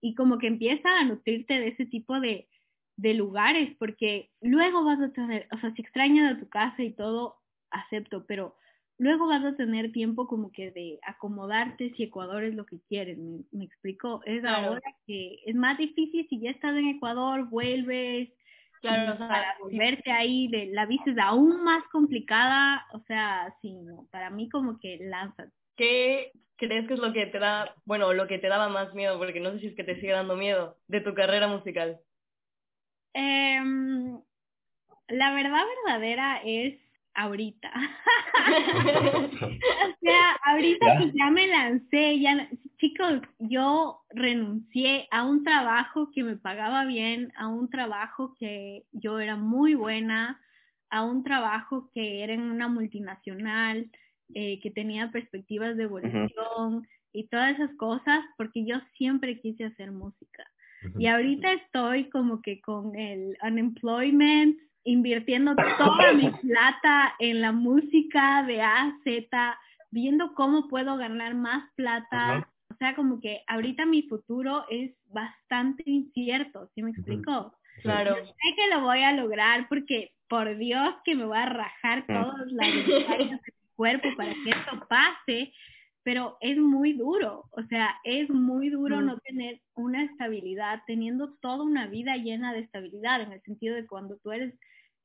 y 0.00 0.14
como 0.14 0.38
que 0.38 0.46
empieza 0.46 0.98
a 0.98 1.04
nutrirte 1.04 1.60
de 1.60 1.68
ese 1.68 1.86
tipo 1.86 2.18
de, 2.18 2.48
de 2.96 3.14
lugares, 3.14 3.76
porque 3.78 4.30
luego 4.40 4.82
vas 4.84 5.00
a 5.00 5.12
tener, 5.12 5.46
o 5.52 5.58
sea, 5.58 5.72
si 5.74 5.82
extrañas 5.82 6.34
a 6.34 6.40
tu 6.40 6.48
casa 6.48 6.82
y 6.82 6.94
todo, 6.94 7.36
acepto, 7.70 8.24
pero 8.26 8.56
luego 8.98 9.26
vas 9.26 9.44
a 9.44 9.56
tener 9.56 9.92
tiempo 9.92 10.26
como 10.26 10.52
que 10.52 10.70
de 10.70 10.98
acomodarte 11.02 11.92
si 11.96 12.04
Ecuador 12.04 12.44
es 12.44 12.54
lo 12.54 12.64
que 12.66 12.80
quieres, 12.88 13.18
me, 13.18 13.40
me 13.52 13.64
explico, 13.64 14.20
es 14.24 14.40
Claro. 14.40 14.68
ahora 14.68 14.94
que 15.06 15.40
es 15.44 15.54
más 15.54 15.78
difícil 15.78 16.26
si 16.28 16.40
ya 16.40 16.50
estás 16.50 16.76
en 16.76 16.88
Ecuador, 16.88 17.48
vuelves, 17.48 18.30
Claro, 18.80 19.12
y 19.12 19.14
o 19.14 19.16
sea, 19.16 19.28
para 19.28 19.56
volverte 19.60 20.10
ahí, 20.10 20.48
de, 20.48 20.66
la 20.66 20.84
visa 20.84 21.04
es 21.06 21.18
aún 21.18 21.64
más 21.64 21.82
complicada, 21.90 22.86
o 22.92 23.00
sea, 23.06 23.54
sí, 23.62 23.72
no, 23.72 24.06
para 24.10 24.28
mí 24.28 24.50
como 24.50 24.78
que 24.78 24.98
lanzas. 25.00 25.50
¿Qué 25.74 26.32
crees 26.56 26.86
que 26.86 26.94
es 26.94 27.00
lo 27.00 27.12
que 27.12 27.26
te 27.26 27.38
da, 27.38 27.74
bueno, 27.86 28.12
lo 28.12 28.26
que 28.26 28.38
te 28.38 28.48
daba 28.48 28.68
más 28.68 28.92
miedo, 28.94 29.18
porque 29.18 29.40
no 29.40 29.52
sé 29.52 29.60
si 29.60 29.66
es 29.68 29.74
que 29.74 29.84
te 29.84 29.94
sigue 29.96 30.12
dando 30.12 30.36
miedo, 30.36 30.76
de 30.86 31.00
tu 31.00 31.14
carrera 31.14 31.48
musical? 31.48 31.98
Em, 33.14 34.20
la 35.08 35.34
verdad 35.34 35.62
verdadera 35.86 36.42
es 36.44 36.78
ahorita. 37.14 37.72
O 39.34 40.06
sea, 40.06 40.32
ahorita 40.44 40.86
Ya. 40.86 40.98
que 40.98 41.12
ya 41.16 41.30
me 41.30 41.46
lancé, 41.46 42.20
ya, 42.20 42.48
chicos, 42.78 43.20
yo 43.38 44.00
renuncié 44.10 45.08
a 45.10 45.24
un 45.24 45.42
trabajo 45.44 46.10
que 46.12 46.22
me 46.22 46.36
pagaba 46.36 46.84
bien, 46.84 47.32
a 47.36 47.48
un 47.48 47.70
trabajo 47.70 48.34
que 48.38 48.84
yo 48.92 49.18
era 49.20 49.36
muy 49.36 49.74
buena, 49.74 50.40
a 50.90 51.04
un 51.04 51.24
trabajo 51.24 51.90
que 51.94 52.22
era 52.22 52.34
en 52.34 52.42
una 52.42 52.68
multinacional, 52.68 53.90
eh, 54.34 54.60
que 54.60 54.70
tenía 54.70 55.10
perspectivas 55.10 55.76
de 55.76 55.84
evolución 55.84 56.86
y 57.12 57.28
todas 57.28 57.54
esas 57.54 57.74
cosas, 57.76 58.20
porque 58.36 58.64
yo 58.66 58.76
siempre 58.96 59.40
quise 59.40 59.64
hacer 59.64 59.90
música. 59.92 60.44
Y 60.98 61.06
ahorita 61.06 61.50
estoy 61.54 62.10
como 62.10 62.42
que 62.42 62.60
con 62.60 62.94
el 62.94 63.38
unemployment, 63.42 64.58
invirtiendo 64.84 65.54
toda 65.78 66.12
mi 66.12 66.30
plata 66.42 67.14
en 67.18 67.40
la 67.40 67.52
música 67.52 68.44
de 68.44 68.62
A 68.62 68.82
a 68.82 68.98
Z, 69.02 69.58
viendo 69.90 70.34
cómo 70.34 70.68
puedo 70.68 70.96
ganar 70.96 71.34
más 71.34 71.70
plata. 71.74 72.48
O 72.70 72.76
sea, 72.76 72.94
como 72.94 73.20
que 73.20 73.42
ahorita 73.46 73.86
mi 73.86 74.02
futuro 74.02 74.64
es 74.68 74.92
bastante 75.06 75.82
incierto, 75.86 76.70
¿sí 76.74 76.82
me 76.82 76.90
explico? 76.90 77.56
Claro. 77.82 78.16
Sé 78.16 78.54
que 78.56 78.74
lo 78.74 78.82
voy 78.82 79.02
a 79.02 79.12
lograr 79.12 79.68
porque 79.68 80.12
por 80.28 80.56
Dios 80.56 80.94
que 81.04 81.14
me 81.14 81.24
voy 81.24 81.38
a 81.38 81.46
rajar 81.46 82.06
todas 82.06 82.50
las 82.50 82.68
entrañas 82.68 83.40
de 83.42 83.52
mi 83.52 83.68
cuerpo 83.76 84.08
para 84.16 84.32
que 84.32 84.50
esto 84.50 84.86
pase, 84.88 85.52
pero 86.02 86.36
es 86.40 86.58
muy 86.58 86.92
duro, 86.92 87.44
o 87.50 87.62
sea, 87.64 87.96
es 88.04 88.28
muy 88.28 88.68
duro 88.68 89.00
no 89.00 89.18
tener 89.20 89.60
una 89.74 90.04
estabilidad, 90.04 90.82
teniendo 90.86 91.34
toda 91.40 91.62
una 91.62 91.86
vida 91.86 92.16
llena 92.16 92.52
de 92.52 92.60
estabilidad, 92.60 93.22
en 93.22 93.32
el 93.32 93.42
sentido 93.42 93.74
de 93.74 93.86
cuando 93.86 94.16
tú 94.18 94.32
eres 94.32 94.54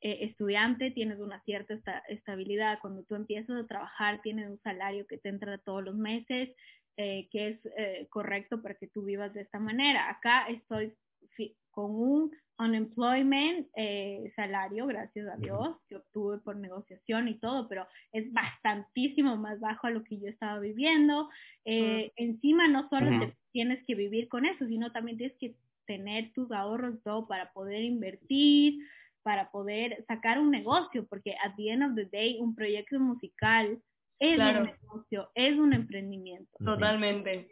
eh, 0.02 0.20
estudiante 0.22 0.92
tienes 0.92 1.20
una 1.20 1.42
cierta 1.44 1.74
estabilidad, 2.08 2.80
cuando 2.80 3.04
tú 3.04 3.16
empiezas 3.16 3.58
a 3.58 3.68
trabajar 3.68 4.22
tienes 4.22 4.50
un 4.50 4.60
salario 4.62 5.06
que 5.08 5.18
te 5.18 5.28
entra 5.28 5.58
todos 5.58 5.84
los 5.84 5.96
meses, 5.96 6.56
eh, 6.96 7.28
que 7.32 7.50
es 7.50 7.60
eh, 7.78 8.08
correcto 8.10 8.62
para 8.62 8.76
que 8.76 8.88
tú 8.88 9.04
vivas 9.04 9.34
de 9.34 9.42
esta 9.42 9.60
manera. 9.60 10.10
Acá 10.10 10.48
estoy 10.48 10.94
con 11.72 11.92
un 11.92 12.32
unemployment 12.58 13.68
salario, 14.36 14.86
gracias 14.88 15.28
a 15.28 15.38
Dios, 15.38 15.78
que 15.88 15.96
obtuve 15.96 16.40
por 16.40 16.58
negociación 16.58 17.30
y 17.30 17.40
todo, 17.40 17.70
pero 17.70 17.88
es 18.12 18.32
bastantísimo 18.34 19.38
más 19.38 19.62
bajo 19.62 19.88
a 19.88 19.92
lo 19.92 20.04
que 20.04 20.20
yo 20.20 20.28
estaba 20.28 20.60
viviendo. 20.60 21.30
Encima 21.64 22.68
no 22.68 22.90
solo 22.90 23.34
tienes 23.52 23.82
que 23.86 23.96
vivir 23.96 24.28
con 24.28 24.46
eso, 24.46 24.66
sino 24.68 24.92
también 24.92 25.18
tienes 25.18 25.38
que 25.38 25.56
tener 25.86 26.34
tus 26.34 26.52
ahorros 26.52 27.02
todo 27.04 27.28
para 27.28 27.54
poder 27.54 27.82
invertir, 27.82 28.84
para 29.23 29.51
poder 29.51 30.03
sacar 30.08 30.39
un 30.39 30.51
negocio, 30.51 31.05
porque 31.08 31.36
at 31.43 31.55
the 31.58 31.71
end 31.71 31.84
of 31.84 31.95
the 31.95 32.05
day 32.05 32.38
un 32.39 32.55
proyecto 32.55 32.99
musical 32.99 33.79
es 34.19 34.38
un 34.38 34.63
negocio, 34.63 35.29
es 35.34 35.58
un 35.58 35.73
emprendimiento. 35.73 36.51
Totalmente. 36.63 37.47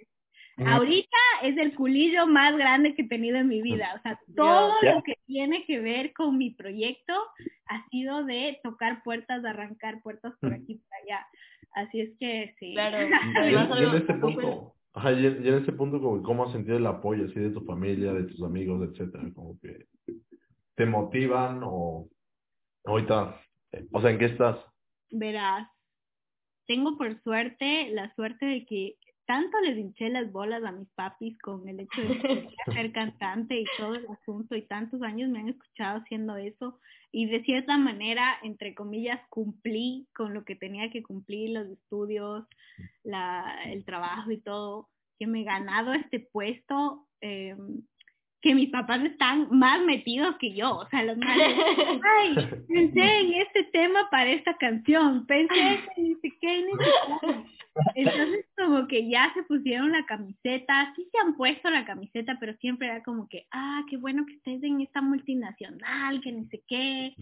Ahorita 0.66 1.18
es 1.44 1.56
el 1.58 1.76
culillo 1.76 2.26
más 2.26 2.58
grande 2.58 2.96
que 2.96 3.04
he 3.04 3.08
tenido 3.08 3.38
en 3.38 3.48
mi 3.48 3.62
vida. 3.62 3.94
O 3.98 4.02
sea, 4.02 4.20
todo 4.36 4.74
lo 4.82 5.04
que 5.04 5.14
tiene 5.28 5.66
que 5.66 5.80
ver 5.80 6.14
con 6.14 6.38
mi 6.38 6.50
proyecto 6.50 7.14
ha 7.68 7.88
sido 7.90 8.26
de 8.26 8.60
tocar 8.64 9.04
puertas, 9.04 9.44
de 9.44 9.50
arrancar 9.50 10.02
puertas 10.02 10.34
por 10.42 10.54
aquí 10.54 10.74
y 10.74 10.78
por 10.78 10.90
allá. 11.04 11.28
Así 11.74 12.02
es 12.02 12.18
que 12.20 12.56
sí. 12.60 12.74
Claro. 12.74 12.98
Y, 13.80 13.84
en 13.84 13.96
este 13.96 14.14
punto, 14.16 14.74
ajá, 14.94 15.12
y 15.12 15.26
en, 15.28 15.54
este 15.54 15.74
punto, 15.74 16.02
como, 16.02 16.24
¿cómo 16.24 16.46
has 16.46 16.52
sentido 16.52 16.78
el 16.78 16.88
apoyo 16.88 17.26
así 17.26 17.40
de 17.40 17.52
tu 17.52 17.62
familia, 17.62 18.14
de 18.14 18.24
tus 18.24 18.42
amigos, 18.42 18.90
etcétera? 18.90 19.30
Como 19.36 19.60
que 19.60 19.86
te 20.78 20.86
motivan 20.86 21.62
o 21.64 22.08
ahorita, 22.86 23.42
eh, 23.72 23.88
o 23.92 24.00
sea, 24.00 24.12
¿en 24.12 24.20
qué 24.20 24.26
estás? 24.26 24.58
Verás, 25.10 25.68
tengo 26.68 26.98
por 26.98 27.20
suerte 27.24 27.90
la 27.90 28.14
suerte 28.14 28.46
de 28.46 28.66
que 28.66 28.96
tanto 29.26 29.60
les 29.62 29.78
hinché 29.78 30.10
las 30.10 30.32
bolas 30.32 30.64
a 30.64 30.72
mis 30.72 30.88
papis 30.92 31.38
con 31.40 31.68
el 31.68 31.80
hecho 31.80 32.02
de 32.02 32.48
ser 32.74 32.92
cantante 32.92 33.60
y 33.60 33.66
todo 33.78 33.96
el 33.96 34.08
asunto 34.08 34.56
y 34.56 34.68
tantos 34.68 35.02
años 35.02 35.30
me 35.30 35.40
han 35.40 35.50
escuchado 35.50 36.00
haciendo 36.00 36.38
eso 36.38 36.80
y 37.12 37.26
de 37.26 37.44
cierta 37.44 37.78
manera, 37.78 38.38
entre 38.44 38.76
comillas, 38.76 39.20
cumplí 39.30 40.08
con 40.16 40.34
lo 40.34 40.46
que 40.46 40.56
tenía 40.56 40.92
que 40.92 41.02
cumplir, 41.02 41.52
los 41.52 41.68
estudios, 41.70 42.46
la, 43.04 43.64
el 43.66 43.84
trabajo 43.84 44.30
y 44.30 44.40
todo, 44.42 44.90
que 45.18 45.26
me 45.26 45.42
he 45.42 45.44
ganado 45.44 45.94
este 45.94 46.20
puesto. 46.20 47.08
Eh, 47.22 47.56
que 48.42 48.54
mis 48.54 48.70
papás 48.70 49.04
están 49.04 49.48
más 49.52 49.84
metidos 49.84 50.36
que 50.38 50.54
yo, 50.54 50.78
o 50.78 50.88
sea, 50.90 51.04
los 51.04 51.18
más, 51.18 51.28
ay, 52.20 52.36
pensé 52.68 53.20
en 53.20 53.34
este 53.34 53.64
tema 53.74 54.08
para 54.12 54.30
esta 54.30 54.56
canción, 54.58 55.26
pensé 55.26 55.80
en 55.96 56.08
ni 56.22 56.32
qué, 56.40 56.66
ni 56.66 56.72
Entonces 57.96 58.46
como 58.56 58.88
que 58.88 59.10
ya 59.10 59.32
se 59.34 59.44
pusieron 59.44 59.92
la 59.92 60.06
camiseta, 60.06 60.94
sí 60.96 61.08
se 61.12 61.18
han 61.20 61.36
puesto 61.36 61.70
la 61.70 61.86
camiseta, 61.86 62.38
pero 62.40 62.56
siempre 62.58 62.88
era 62.88 63.04
como 63.04 63.28
que, 63.28 63.48
ah, 63.52 63.84
qué 63.90 63.98
bueno 63.98 64.26
que 64.26 64.34
estés 64.34 64.62
en 64.64 64.82
esta 64.82 65.02
multinacional, 65.02 66.22
que 66.22 66.32
ni 66.32 66.46
sé 66.48 66.64
qué. 66.68 67.14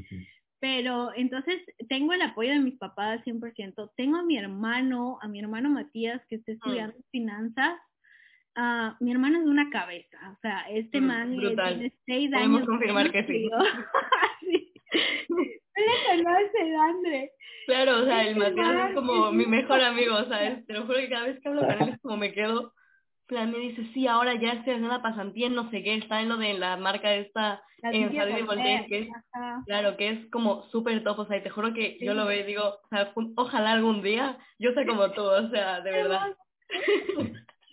Pero 0.60 1.14
entonces 1.16 1.62
tengo 1.90 2.14
el 2.14 2.22
apoyo 2.22 2.52
de 2.52 2.60
mis 2.60 2.78
papás 2.78 3.20
al 3.20 3.24
100%. 3.24 3.92
Tengo 3.96 4.18
a 4.18 4.24
mi 4.24 4.38
hermano, 4.38 5.20
a 5.22 5.28
mi 5.28 5.40
hermano 5.40 5.70
Matías, 5.70 6.22
que 6.28 6.36
está 6.36 6.52
mm. 6.52 6.56
estudiando 6.56 6.98
finanzas 7.12 7.78
Uh, 8.58 9.04
mi 9.04 9.12
hermano 9.12 9.40
es 9.40 9.46
una 9.46 9.70
cabeza, 9.70 10.18
o 10.32 10.40
sea, 10.42 10.62
este 10.70 11.02
man 11.02 11.38
tiene 11.38 11.92
seis 12.06 12.34
años. 12.34 12.48
Podemos 12.48 12.66
confirmar 12.66 13.12
que 13.12 13.24
sí. 13.26 13.50
sí. 14.42 14.74
le 15.76 16.24
conoce, 16.24 16.76
André. 16.76 17.32
Claro, 17.66 18.02
o 18.02 18.06
sea, 18.06 18.28
el 18.28 18.36
Matías 18.36 18.90
es 18.90 18.96
como 18.96 19.32
mi 19.32 19.46
mejor 19.46 19.82
amigo, 19.82 20.16
o 20.16 20.26
sea, 20.26 20.62
te 20.68 20.74
lo 20.74 20.86
juro 20.86 21.00
que 21.00 21.10
cada 21.10 21.28
vez 21.28 21.40
que 21.40 21.50
hablo 21.50 21.62
con 21.62 21.82
él 21.82 21.90
es 21.90 22.02
como 22.02 22.18
me 22.18 22.32
quedo, 22.32 22.74
plan, 23.28 23.52
me 23.52 23.58
dice, 23.58 23.86
sí, 23.94 24.08
ahora 24.08 24.36
ya 24.36 24.50
estoy 24.50 24.74
haciendo 24.74 24.88
la 24.88 25.02
pasantía 25.02 25.50
no 25.50 25.70
sé 25.72 25.84
qué, 25.84 25.96
está 25.96 26.22
en 26.22 26.30
lo 26.30 26.38
de 26.38 26.54
la 26.54 26.78
marca 26.78 27.14
esta, 27.14 27.62
en 27.82 28.04
Javier 28.04 28.36
de 28.36 28.44
Voltaire, 28.44 28.86
que 28.88 29.00
es, 29.00 29.08
claro, 29.66 29.98
que 29.98 30.10
es 30.10 30.30
como 30.30 30.64
súper 30.70 31.04
top, 31.04 31.20
o 31.20 31.26
sea, 31.26 31.38
y 31.38 31.44
te 31.44 31.50
juro 31.50 31.74
que 31.74 31.98
yo 32.00 32.14
lo 32.14 32.26
veo 32.26 32.42
y 32.42 32.44
digo, 32.44 32.64
o 32.64 32.88
sea, 32.90 33.12
ojalá 33.36 33.72
algún 33.72 34.02
día 34.02 34.38
yo 34.60 34.72
sé 34.74 34.86
como 34.86 35.12
tú, 35.12 35.24
o 35.24 35.50
sea, 35.50 35.82
de 35.82 35.92
verdad. 35.92 36.36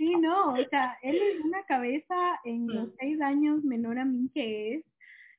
Sí, 0.02 0.16
no, 0.16 0.54
o 0.54 0.68
sea, 0.68 0.98
él 1.00 1.14
es 1.14 1.44
una 1.44 1.62
cabeza 1.62 2.40
en 2.44 2.66
los 2.66 2.88
mm. 2.88 2.92
seis 2.98 3.20
años 3.20 3.62
menor 3.62 4.00
a 4.00 4.04
mí 4.04 4.28
que 4.34 4.74
es, 4.74 4.84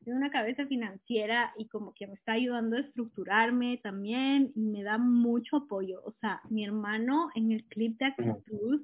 es 0.06 0.08
una 0.08 0.32
cabeza 0.32 0.66
financiera 0.68 1.54
y 1.58 1.68
como 1.68 1.94
que 1.94 2.08
me 2.08 2.14
está 2.14 2.32
ayudando 2.32 2.78
a 2.78 2.80
estructurarme 2.80 3.82
también 3.84 4.54
y 4.56 4.62
me 4.62 4.84
da 4.84 4.98
mucho 4.98 5.58
apoyo. 5.58 6.02
O 6.06 6.14
sea, 6.22 6.40
mi 6.50 6.64
hermano 6.64 7.30
en 7.36 7.52
el 7.52 7.66
clip 7.66 8.00
de 8.00 8.06
actitud 8.06 8.84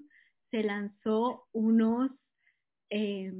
se 0.51 0.63
lanzó 0.63 1.47
unos 1.53 2.11
eh, 2.89 3.31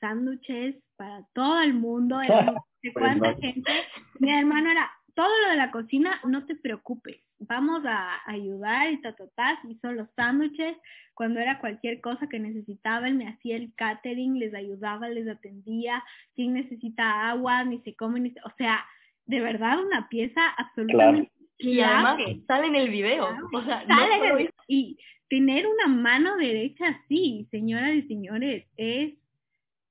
sándwiches 0.00 0.74
para 0.96 1.24
todo 1.32 1.60
el 1.60 1.74
mundo, 1.74 2.18
de 2.18 2.92
cuánta 2.92 3.36
gente. 3.36 3.70
Mi 4.18 4.32
hermano 4.36 4.68
era, 4.68 4.90
todo 5.14 5.30
lo 5.44 5.50
de 5.50 5.56
la 5.58 5.70
cocina, 5.70 6.20
no 6.24 6.44
te 6.44 6.56
preocupes, 6.56 7.22
vamos 7.46 7.84
a 7.86 8.20
ayudar 8.26 8.92
y 8.92 9.00
ta, 9.00 9.14
hizo 9.68 9.92
los 9.92 10.08
sándwiches, 10.16 10.76
cuando 11.14 11.40
era 11.40 11.58
cualquier 11.58 12.00
cosa 12.00 12.28
que 12.28 12.38
necesitaban, 12.38 13.18
me 13.18 13.28
hacía 13.28 13.56
el 13.56 13.72
catering, 13.74 14.38
les 14.38 14.54
ayudaba, 14.54 15.08
les 15.08 15.28
atendía, 15.28 16.02
quien 16.34 16.54
necesita 16.54 17.28
agua, 17.28 17.64
ni 17.64 17.80
se 17.80 17.94
come, 17.94 18.20
ni 18.20 18.30
se... 18.30 18.40
o 18.40 18.52
sea, 18.56 18.84
de 19.26 19.40
verdad 19.40 19.78
una 19.84 20.08
pieza 20.08 20.40
absolutamente 20.56 21.30
Y 21.58 21.80
además 21.80 22.18
sale 22.46 22.66
en 22.66 22.76
el 22.76 22.90
video, 22.90 23.28
o 23.52 23.62
sea, 23.62 23.86
sale 23.86 24.50
y 24.66 24.98
tener 25.28 25.66
una 25.66 25.86
mano 25.86 26.36
derecha 26.36 26.88
así, 26.88 27.46
señoras 27.50 27.94
y 27.94 28.02
señores, 28.02 28.66
es 28.76 29.14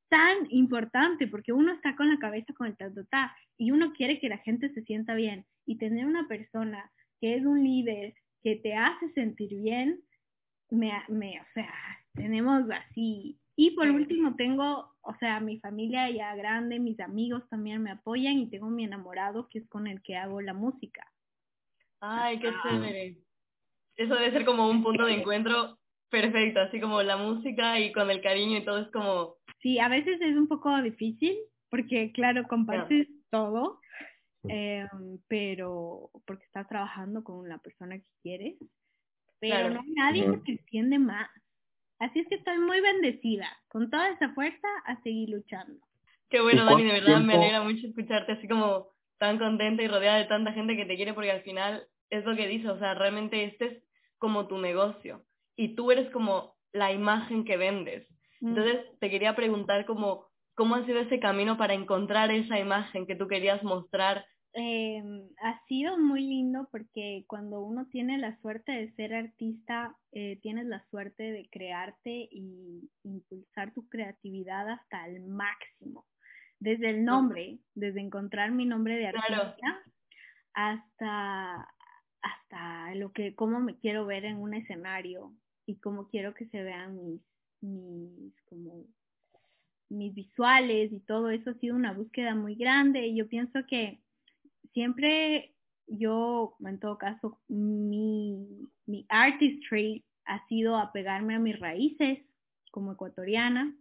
tan 0.10 0.46
importante 0.50 1.26
porque 1.28 1.54
uno 1.54 1.72
está 1.72 1.96
con 1.96 2.10
la 2.10 2.20
cabeza 2.20 2.54
con 2.54 2.68
el 2.68 2.76
tatotá 2.76 3.36
y 3.58 3.72
uno 3.72 3.94
quiere 3.94 4.20
que 4.20 4.28
la 4.28 4.40
gente 4.40 4.70
se 4.74 4.84
sienta 4.84 5.16
bien 5.16 5.46
y 5.66 5.78
tener 5.78 6.06
una 6.06 6.28
persona 6.28 6.92
que 7.22 7.36
es 7.36 7.46
un 7.46 7.64
líder 7.64 8.14
que 8.44 8.58
te 8.58 8.74
hace 8.74 9.12
sentir 9.14 9.50
bien, 9.62 10.02
me, 10.70 10.92
me, 11.08 11.40
o 11.40 11.46
sea, 11.54 11.74
tenemos 12.14 12.64
así. 12.70 13.40
Y 13.56 13.72
por 13.72 13.88
último 13.88 14.36
tengo, 14.36 14.96
o 15.02 15.16
sea, 15.20 15.40
mi 15.40 15.60
familia 15.60 16.10
ya 16.10 16.36
grande, 16.36 16.80
mis 16.80 17.00
amigos 17.00 17.48
también 17.50 17.84
me 17.84 17.92
apoyan 17.92 18.40
y 18.40 18.50
tengo 18.50 18.70
mi 18.70 18.84
enamorado 18.84 19.48
que 19.50 19.60
es 19.60 19.70
con 19.70 19.88
el 19.88 20.02
que 20.02 20.18
hago 20.18 20.42
la 20.42 20.54
música. 20.54 21.06
Ay, 22.00 22.40
qué 22.40 22.52
chévere. 22.64 23.18
Eso 23.96 24.16
debe 24.16 24.32
ser 24.32 24.46
como 24.46 24.70
un 24.70 24.82
punto 24.82 25.06
de 25.06 25.14
encuentro 25.14 25.78
perfecto, 26.10 26.62
así 26.62 26.82
como 26.82 27.02
la 27.04 27.18
música 27.18 27.80
y 27.80 27.92
con 27.92 28.10
el 28.10 28.22
cariño 28.22 28.58
y 28.58 28.66
todo 28.66 28.80
es 28.80 28.92
como 28.92 29.36
Sí, 29.62 29.78
a 29.80 29.88
veces 29.88 30.20
es 30.22 30.36
un 30.36 30.48
poco 30.48 30.82
difícil 30.82 31.38
porque, 31.70 32.12
claro, 32.12 32.48
compartes 32.48 33.08
todo, 33.30 33.80
eh, 34.50 34.88
pero 35.28 36.10
porque 36.26 36.46
estás 36.46 36.68
trabajando 36.68 37.24
con 37.24 37.48
la 37.48 37.58
persona 37.60 37.98
que 37.98 38.08
quieres, 38.22 38.56
pero 39.40 39.70
no 39.70 39.82
hay 39.82 39.92
nadie 39.92 40.32
que 40.32 40.38
te 40.38 40.52
entiende 40.52 41.00
más. 41.00 41.30
Así 42.00 42.20
es 42.20 42.28
que 42.28 42.36
estoy 42.36 42.58
muy 42.58 42.82
bendecida, 42.82 43.48
con 43.68 43.90
toda 43.90 44.10
esa 44.10 44.34
fuerza 44.34 44.68
a 44.86 45.02
seguir 45.04 45.30
luchando. 45.30 45.80
Qué 46.30 46.42
bueno, 46.42 46.66
Dani, 46.66 46.84
de 46.84 46.94
verdad 46.94 47.22
me 47.22 47.34
alegra 47.34 47.62
mucho 47.62 47.86
escucharte 47.86 48.32
así 48.32 48.48
como 48.48 48.88
tan 49.18 49.38
contenta 49.38 49.84
y 49.84 49.88
rodeada 49.88 50.18
de 50.18 50.26
tanta 50.26 50.54
gente 50.54 50.76
que 50.76 50.86
te 50.86 50.96
quiere 50.96 51.14
porque 51.14 51.32
al 51.32 51.44
final 51.44 51.86
es 52.10 52.26
lo 52.26 52.36
que 52.36 52.48
dices, 52.48 52.70
o 52.70 52.80
sea, 52.80 52.94
realmente 52.94 53.44
este 53.44 53.66
es 53.66 53.84
como 54.18 54.48
tu 54.48 54.58
negocio 54.58 55.26
y 55.56 55.76
tú 55.76 55.92
eres 55.92 56.10
como 56.12 56.56
la 56.72 56.92
imagen 56.92 57.46
que 57.46 57.58
vendes. 57.58 58.08
Mm. 58.40 58.48
Entonces, 58.50 59.00
te 59.00 59.10
quería 59.10 59.36
preguntar 59.36 59.86
cómo, 59.86 60.28
cómo 60.56 60.76
ha 60.76 60.86
sido 60.86 61.00
ese 61.00 61.20
camino 61.20 61.58
para 61.58 61.74
encontrar 61.74 62.32
esa 62.32 62.60
imagen 62.60 63.06
que 63.06 63.16
tú 63.16 63.28
querías 63.28 63.62
mostrar. 63.64 64.26
Eh, 64.54 65.02
ha 65.42 65.66
sido 65.68 65.98
muy 65.98 66.22
lindo 66.22 66.68
porque 66.72 67.24
cuando 67.28 67.62
uno 67.62 67.88
tiene 67.88 68.18
la 68.18 68.38
suerte 68.42 68.72
de 68.74 68.92
ser 68.96 69.14
artista, 69.14 69.96
eh, 70.12 70.40
tienes 70.42 70.66
la 70.66 70.84
suerte 70.90 71.24
de 71.24 71.48
crearte 71.50 72.28
y 72.32 72.90
impulsar 73.04 73.74
tu 73.74 73.88
creatividad 73.88 74.70
hasta 74.70 75.08
el 75.08 75.22
máximo. 75.24 76.06
Desde 76.60 76.90
el 76.90 77.06
nombre, 77.06 77.60
desde 77.74 78.02
encontrar 78.02 78.52
mi 78.52 78.66
nombre 78.66 78.98
de 78.98 79.08
artista, 79.08 79.82
hasta, 80.54 81.68
hasta 82.22 82.96
lo 82.96 83.12
que, 83.14 83.34
cómo 83.36 83.60
me 83.60 83.80
quiero 83.80 84.06
ver 84.06 84.26
en 84.26 84.38
un 84.38 84.54
escenario 84.54 85.34
y 85.66 85.80
cómo 85.80 86.08
quiero 86.10 86.34
que 86.34 86.46
se 86.48 86.62
vean 86.62 87.04
mis 87.04 87.22
mis 87.62 88.34
como 88.46 88.86
mis 89.90 90.14
visuales 90.14 90.92
y 90.92 91.00
todo 91.02 91.30
eso. 91.30 91.52
Ha 91.52 91.60
sido 91.60 91.76
una 91.76 91.94
búsqueda 91.94 92.36
muy 92.36 92.56
grande. 92.56 93.08
Y 93.08 93.18
yo 93.18 93.28
pienso 93.28 93.60
que 93.68 94.02
siempre 94.74 95.54
yo 95.88 96.56
en 96.66 96.80
todo 96.80 96.98
caso 96.98 97.40
mi, 97.48 98.70
mi 98.86 99.06
artistry 99.10 100.04
ha 100.26 100.46
sido 100.48 100.78
apegarme 100.78 101.36
a 101.36 101.40
mis 101.40 101.60
raíces 101.60 102.20
como 102.72 102.94
ecuatoriana, 102.94 103.76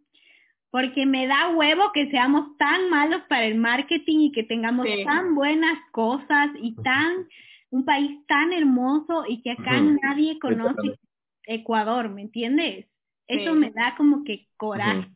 porque 0.71 1.07
me 1.07 1.27
da 1.27 1.51
huevo 1.51 1.93
que 1.93 2.11
seamos 2.11 2.57
tan 2.59 2.91
malos 2.91 3.23
para 3.29 3.47
el 3.47 3.57
marketing 3.57 4.19
y 4.19 4.33
que 4.33 4.45
tengamos 4.45 4.87
tan 5.05 5.35
buenas 5.35 5.79
cosas 5.93 6.51
y 6.61 6.75
tan 6.77 7.29
un 7.71 7.85
país 7.85 8.19
tan 8.27 8.53
hermoso 8.53 9.25
y 9.29 9.43
que 9.43 9.53
acá 9.53 9.81
nadie 9.81 10.39
conoce 10.41 10.99
Ecuador, 11.45 12.09
¿me 12.09 12.23
entiendes? 12.23 12.87
Eso 13.27 13.55
me 13.55 13.71
da 13.71 13.95
como 13.97 14.25
que 14.25 14.49
coraje. 14.57 15.09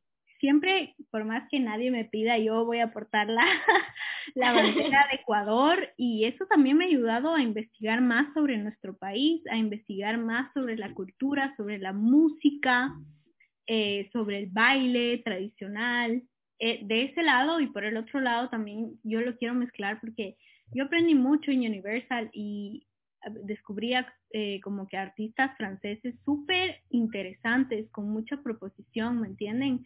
Siempre, 0.44 0.94
por 1.10 1.24
más 1.24 1.48
que 1.48 1.58
nadie 1.58 1.90
me 1.90 2.04
pida, 2.04 2.36
yo 2.36 2.66
voy 2.66 2.80
a 2.80 2.84
aportar 2.84 3.30
la, 3.30 3.46
la 4.34 4.52
bandera 4.52 5.06
de 5.10 5.16
Ecuador 5.16 5.88
y 5.96 6.26
eso 6.26 6.44
también 6.44 6.76
me 6.76 6.84
ha 6.84 6.88
ayudado 6.88 7.34
a 7.34 7.40
investigar 7.40 8.02
más 8.02 8.26
sobre 8.34 8.58
nuestro 8.58 8.94
país, 8.94 9.40
a 9.50 9.56
investigar 9.56 10.18
más 10.18 10.52
sobre 10.52 10.76
la 10.76 10.92
cultura, 10.92 11.54
sobre 11.56 11.78
la 11.78 11.94
música, 11.94 12.92
eh, 13.66 14.10
sobre 14.12 14.40
el 14.40 14.50
baile 14.50 15.22
tradicional. 15.24 16.22
Eh, 16.58 16.80
de 16.82 17.04
ese 17.04 17.22
lado 17.22 17.60
y 17.60 17.68
por 17.68 17.86
el 17.86 17.96
otro 17.96 18.20
lado 18.20 18.50
también 18.50 19.00
yo 19.02 19.22
lo 19.22 19.38
quiero 19.38 19.54
mezclar 19.54 19.98
porque 19.98 20.36
yo 20.74 20.84
aprendí 20.84 21.14
mucho 21.14 21.52
en 21.52 21.60
Universal 21.60 22.28
y 22.34 22.86
eh, 23.24 23.30
descubría 23.44 24.12
como 24.62 24.88
que 24.88 24.98
artistas 24.98 25.56
franceses 25.56 26.14
súper 26.22 26.82
interesantes, 26.90 27.88
con 27.92 28.10
mucha 28.10 28.42
proposición, 28.42 29.22
¿me 29.22 29.28
entienden? 29.28 29.84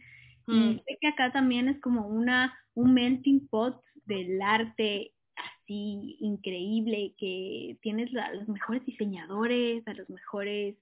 Y 0.49 0.51
mm. 0.51 0.83
sé 0.83 0.97
que 0.99 1.07
acá 1.07 1.31
también 1.31 1.67
es 1.67 1.79
como 1.79 2.07
una, 2.07 2.57
un 2.73 2.93
melting 2.93 3.47
pot 3.49 3.79
del 4.05 4.41
arte 4.41 5.13
así 5.35 6.17
increíble, 6.19 7.13
que 7.17 7.77
tienes 7.81 8.13
a 8.15 8.33
los 8.33 8.47
mejores 8.47 8.83
diseñadores, 8.85 9.87
a 9.87 9.93
los 9.93 10.09
mejores, 10.09 10.75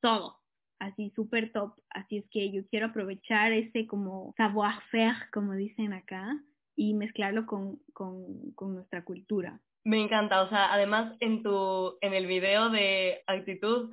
todo, 0.00 0.36
así 0.78 1.10
súper 1.16 1.52
top. 1.52 1.72
Así 1.90 2.18
es 2.18 2.24
que 2.30 2.50
yo 2.52 2.66
quiero 2.68 2.86
aprovechar 2.86 3.52
ese 3.52 3.86
como 3.86 4.34
savoir-faire, 4.36 5.30
como 5.32 5.54
dicen 5.54 5.94
acá, 5.94 6.38
y 6.76 6.94
mezclarlo 6.94 7.46
con, 7.46 7.78
con, 7.94 8.52
con 8.54 8.74
nuestra 8.74 9.04
cultura. 9.04 9.60
Me 9.84 10.00
encanta, 10.00 10.42
o 10.42 10.48
sea, 10.50 10.72
además 10.72 11.16
en 11.20 11.42
tu, 11.42 11.96
en 12.02 12.12
el 12.12 12.26
video 12.26 12.68
de 12.68 13.22
actitud, 13.26 13.90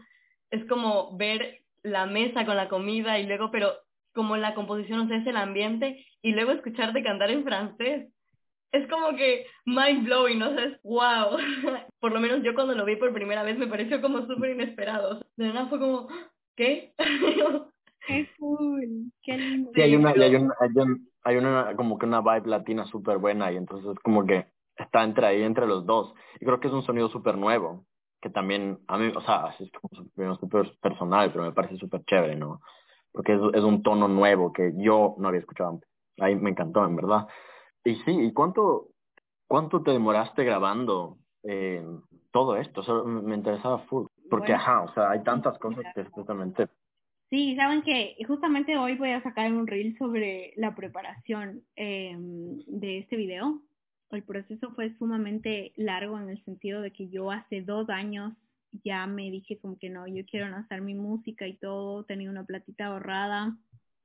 es 0.51 0.65
como 0.65 1.15
ver 1.15 1.63
la 1.83 2.05
mesa 2.05 2.45
con 2.45 2.57
la 2.57 2.67
comida 2.67 3.17
y 3.17 3.25
luego, 3.25 3.49
pero 3.51 3.71
como 4.15 4.37
la 4.37 4.55
composición, 4.55 5.01
o 5.01 5.07
sea, 5.07 5.17
es 5.17 5.27
el 5.27 5.37
ambiente, 5.37 6.05
y 6.21 6.31
luego 6.31 6.51
escucharte 6.51 7.03
cantar 7.03 7.29
en 7.29 7.43
francés. 7.43 8.09
Es 8.71 8.87
como 8.89 9.15
que 9.15 9.45
mind 9.65 10.05
blowing, 10.05 10.39
¿no? 10.39 10.49
O 10.49 10.53
sea, 10.53 10.63
es 10.65 10.81
wow. 10.83 11.37
por 11.99 12.11
lo 12.11 12.19
menos 12.19 12.41
yo 12.43 12.55
cuando 12.55 12.73
lo 12.73 12.85
vi 12.85 12.95
por 12.95 13.13
primera 13.13 13.43
vez 13.43 13.57
me 13.57 13.67
pareció 13.67 14.01
como 14.01 14.25
súper 14.25 14.51
inesperado. 14.51 15.19
de 15.35 15.47
verdad 15.47 15.69
fue 15.69 15.79
como, 15.79 16.07
¿qué? 16.55 16.93
Qué 18.07 18.29
cool, 18.37 19.11
qué 19.23 19.35
lindo. 19.35 19.71
Sí, 19.73 19.81
hay 19.81 19.95
una, 19.95 20.11
hay 20.11 20.35
una, 20.35 20.55
hay 21.23 21.37
una, 21.37 21.75
como 21.75 21.97
que 21.97 22.05
una 22.05 22.21
vibe 22.21 22.47
latina 22.47 22.85
súper 22.85 23.17
buena 23.17 23.51
y 23.51 23.55
entonces 23.57 23.93
es 23.93 23.99
como 24.03 24.27
que 24.27 24.45
está 24.77 25.03
entre 25.03 25.25
ahí, 25.25 25.41
entre 25.41 25.65
los 25.65 25.87
dos. 25.87 26.13
Y 26.39 26.45
creo 26.45 26.59
que 26.59 26.67
es 26.67 26.73
un 26.73 26.85
sonido 26.85 27.09
súper 27.09 27.35
nuevo, 27.35 27.85
que 28.21 28.29
también 28.29 28.79
a 28.87 28.99
mí, 28.99 29.11
o 29.15 29.21
sea, 29.21 29.55
es 29.59 29.71
como 29.71 30.35
súper 30.35 30.71
personal, 30.81 31.31
pero 31.31 31.45
me 31.45 31.51
parece 31.51 31.77
súper 31.77 32.03
chévere, 32.05 32.35
¿no? 32.35 32.61
Porque 33.15 33.33
es, 33.33 33.41
es, 33.53 33.63
un 33.63 33.81
tono 33.81 34.07
nuevo 34.07 34.51
que 34.51 34.73
yo 34.75 35.15
no 35.17 35.29
había 35.29 35.39
escuchado 35.39 35.71
antes. 35.71 35.89
Ahí 36.19 36.35
me 36.35 36.51
encantó, 36.51 36.85
en 36.85 36.95
verdad. 36.95 37.27
Y 37.83 37.95
sí, 37.95 38.11
¿y 38.11 38.33
cuánto, 38.33 38.89
cuánto 39.47 39.81
te 39.81 39.91
demoraste 39.91 40.43
grabando 40.43 41.17
eh, 41.43 41.83
todo 42.31 42.57
esto? 42.57 42.81
O 42.81 43.05
me 43.05 43.35
interesaba 43.35 43.79
full. 43.85 44.07
Porque, 44.29 44.53
ajá, 44.53 44.83
o 44.83 44.93
sea, 44.93 45.11
hay 45.11 45.23
tantas 45.23 45.57
cosas 45.59 45.85
que 45.93 46.03
justamente... 46.05 46.67
Sí, 47.29 47.55
saben 47.55 47.81
que 47.81 48.15
justamente 48.27 48.77
hoy 48.77 48.95
voy 48.97 49.11
a 49.11 49.23
sacar 49.23 49.51
un 49.51 49.65
reel 49.65 49.97
sobre 49.97 50.53
la 50.57 50.75
preparación 50.75 51.63
eh, 51.75 52.15
de 52.17 52.99
este 52.99 53.15
video. 53.15 53.61
El 54.11 54.23
proceso 54.23 54.71
fue 54.71 54.95
sumamente 54.97 55.73
largo 55.75 56.19
en 56.19 56.29
el 56.29 56.43
sentido 56.43 56.81
de 56.81 56.91
que 56.91 57.09
yo 57.09 57.31
hace 57.31 57.61
dos 57.61 57.89
años 57.89 58.33
ya 58.83 59.07
me 59.07 59.31
dije 59.31 59.57
como 59.59 59.77
que 59.77 59.89
no, 59.89 60.07
yo 60.07 60.25
quiero 60.25 60.49
lanzar 60.49 60.81
mi 60.81 60.93
música 60.93 61.47
y 61.47 61.53
todo, 61.57 62.03
tenía 62.03 62.29
una 62.29 62.45
platita 62.45 62.87
ahorrada. 62.87 63.55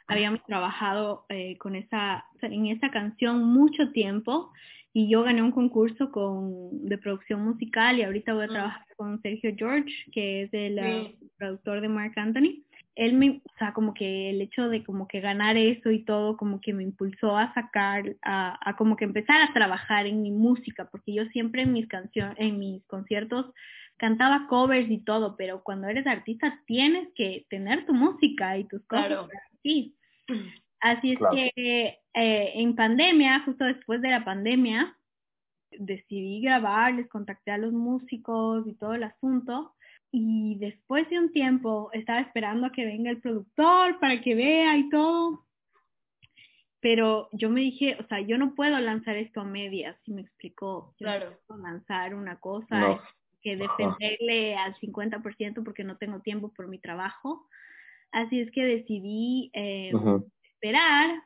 Habíamos 0.06 0.44
trabajado 0.44 1.24
eh, 1.28 1.56
con 1.58 1.76
esa, 1.76 2.24
en 2.42 2.66
esa 2.66 2.90
canción 2.90 3.44
mucho 3.44 3.92
tiempo 3.92 4.50
y 4.92 5.08
yo 5.08 5.22
gané 5.22 5.40
un 5.40 5.52
concurso 5.52 6.10
con, 6.10 6.88
de 6.88 6.98
producción 6.98 7.44
musical 7.44 7.98
y 7.98 8.02
ahorita 8.02 8.34
voy 8.34 8.44
a 8.44 8.48
trabajar 8.48 8.86
con 8.96 9.22
Sergio 9.22 9.54
George, 9.56 9.92
que 10.12 10.42
es 10.42 10.50
el 10.52 10.78
uh, 10.78 11.28
productor 11.38 11.80
de 11.80 11.88
Mark 11.88 12.12
Anthony. 12.16 12.64
Él 12.96 13.14
me, 13.14 13.40
o 13.44 13.58
sea, 13.58 13.72
como 13.72 13.94
que 13.94 14.30
el 14.30 14.40
hecho 14.40 14.68
de 14.68 14.82
como 14.82 15.06
que 15.06 15.20
ganar 15.20 15.56
eso 15.56 15.92
y 15.92 16.04
todo, 16.04 16.36
como 16.36 16.60
que 16.60 16.72
me 16.72 16.82
impulsó 16.82 17.36
a 17.36 17.54
sacar, 17.54 18.16
a, 18.22 18.58
a 18.68 18.76
como 18.76 18.96
que 18.96 19.04
empezar 19.04 19.40
a 19.40 19.52
trabajar 19.52 20.06
en 20.06 20.22
mi 20.22 20.32
música, 20.32 20.88
porque 20.90 21.14
yo 21.14 21.24
siempre 21.26 21.62
en 21.62 21.72
mis 21.72 21.86
canciones, 21.86 22.34
en 22.38 22.58
mis 22.58 22.84
conciertos 22.86 23.46
cantaba 24.00 24.46
covers 24.48 24.90
y 24.90 24.98
todo, 24.98 25.36
pero 25.36 25.62
cuando 25.62 25.86
eres 25.86 26.06
artista 26.06 26.58
tienes 26.66 27.10
que 27.14 27.44
tener 27.50 27.84
tu 27.84 27.92
música 27.92 28.56
y 28.56 28.64
tus 28.64 28.82
cosas. 28.86 29.06
Claro. 29.06 29.28
Así, 29.58 29.94
así 30.80 31.12
es 31.12 31.18
que 31.30 31.98
eh, 32.14 32.52
en 32.54 32.74
pandemia, 32.74 33.42
justo 33.44 33.66
después 33.66 34.00
de 34.00 34.08
la 34.08 34.24
pandemia, 34.24 34.96
decidí 35.72 36.40
grabar, 36.40 36.94
les 36.94 37.10
contacté 37.10 37.50
a 37.50 37.58
los 37.58 37.74
músicos 37.74 38.66
y 38.66 38.72
todo 38.72 38.94
el 38.94 39.02
asunto. 39.02 39.74
Y 40.10 40.56
después 40.58 41.08
de 41.10 41.18
un 41.18 41.30
tiempo 41.30 41.90
estaba 41.92 42.20
esperando 42.20 42.66
a 42.66 42.72
que 42.72 42.86
venga 42.86 43.10
el 43.10 43.20
productor 43.20 44.00
para 44.00 44.22
que 44.22 44.34
vea 44.34 44.78
y 44.78 44.88
todo. 44.88 45.44
Pero 46.80 47.28
yo 47.32 47.50
me 47.50 47.60
dije, 47.60 47.98
o 48.00 48.06
sea, 48.08 48.20
yo 48.20 48.38
no 48.38 48.54
puedo 48.54 48.78
lanzar 48.80 49.16
esto 49.16 49.42
a 49.42 49.44
medias, 49.44 49.94
si 50.06 50.12
me 50.12 50.22
explicó. 50.22 50.94
claro. 50.96 51.38
lanzar 51.50 52.14
una 52.14 52.40
cosa 52.40 52.98
que 53.42 53.56
defenderle 53.56 54.56
al 54.56 54.74
50% 54.76 55.64
porque 55.64 55.84
no 55.84 55.96
tengo 55.96 56.20
tiempo 56.20 56.52
por 56.52 56.68
mi 56.68 56.78
trabajo. 56.78 57.46
Así 58.12 58.40
es 58.40 58.50
que 58.50 58.64
decidí 58.64 59.50
eh, 59.54 59.92
esperar 60.42 61.22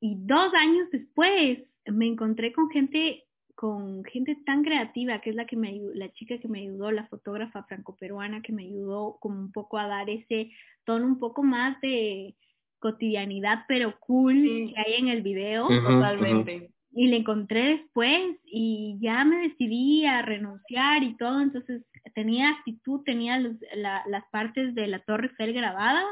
y 0.00 0.16
dos 0.18 0.52
años 0.54 0.88
después 0.90 1.58
me 1.86 2.06
encontré 2.06 2.52
con 2.52 2.70
gente 2.70 3.22
con 3.54 4.04
gente 4.04 4.36
tan 4.44 4.62
creativa 4.62 5.20
que 5.22 5.30
es 5.30 5.36
la 5.36 5.46
que 5.46 5.56
me 5.56 5.80
la 5.94 6.12
chica 6.12 6.38
que 6.38 6.48
me 6.48 6.60
ayudó, 6.60 6.90
la 6.90 7.06
fotógrafa 7.06 7.62
franco-peruana 7.64 8.42
que 8.42 8.52
me 8.52 8.64
ayudó 8.64 9.16
como 9.18 9.40
un 9.40 9.50
poco 9.50 9.78
a 9.78 9.86
dar 9.86 10.10
ese 10.10 10.50
tono 10.84 11.06
un 11.06 11.18
poco 11.18 11.42
más 11.42 11.80
de 11.80 12.36
cotidianidad 12.78 13.64
pero 13.66 13.98
cool 14.00 14.34
que 14.34 14.74
hay 14.76 14.94
en 14.94 15.08
el 15.08 15.22
video. 15.22 15.68
Totalmente 15.68 16.75
y 16.96 17.08
le 17.08 17.18
encontré 17.18 17.76
después 17.76 18.38
y 18.46 18.96
ya 19.02 19.22
me 19.26 19.48
decidí 19.48 20.06
a 20.06 20.22
renunciar 20.22 21.02
y 21.02 21.14
todo, 21.18 21.42
entonces 21.42 21.82
tenía 22.14 22.48
actitud, 22.48 23.02
tenía 23.04 23.38
las 23.38 24.24
partes 24.32 24.74
de 24.74 24.86
la 24.86 25.00
Torre 25.00 25.26
Eiffel 25.26 25.52
grabadas 25.52 26.06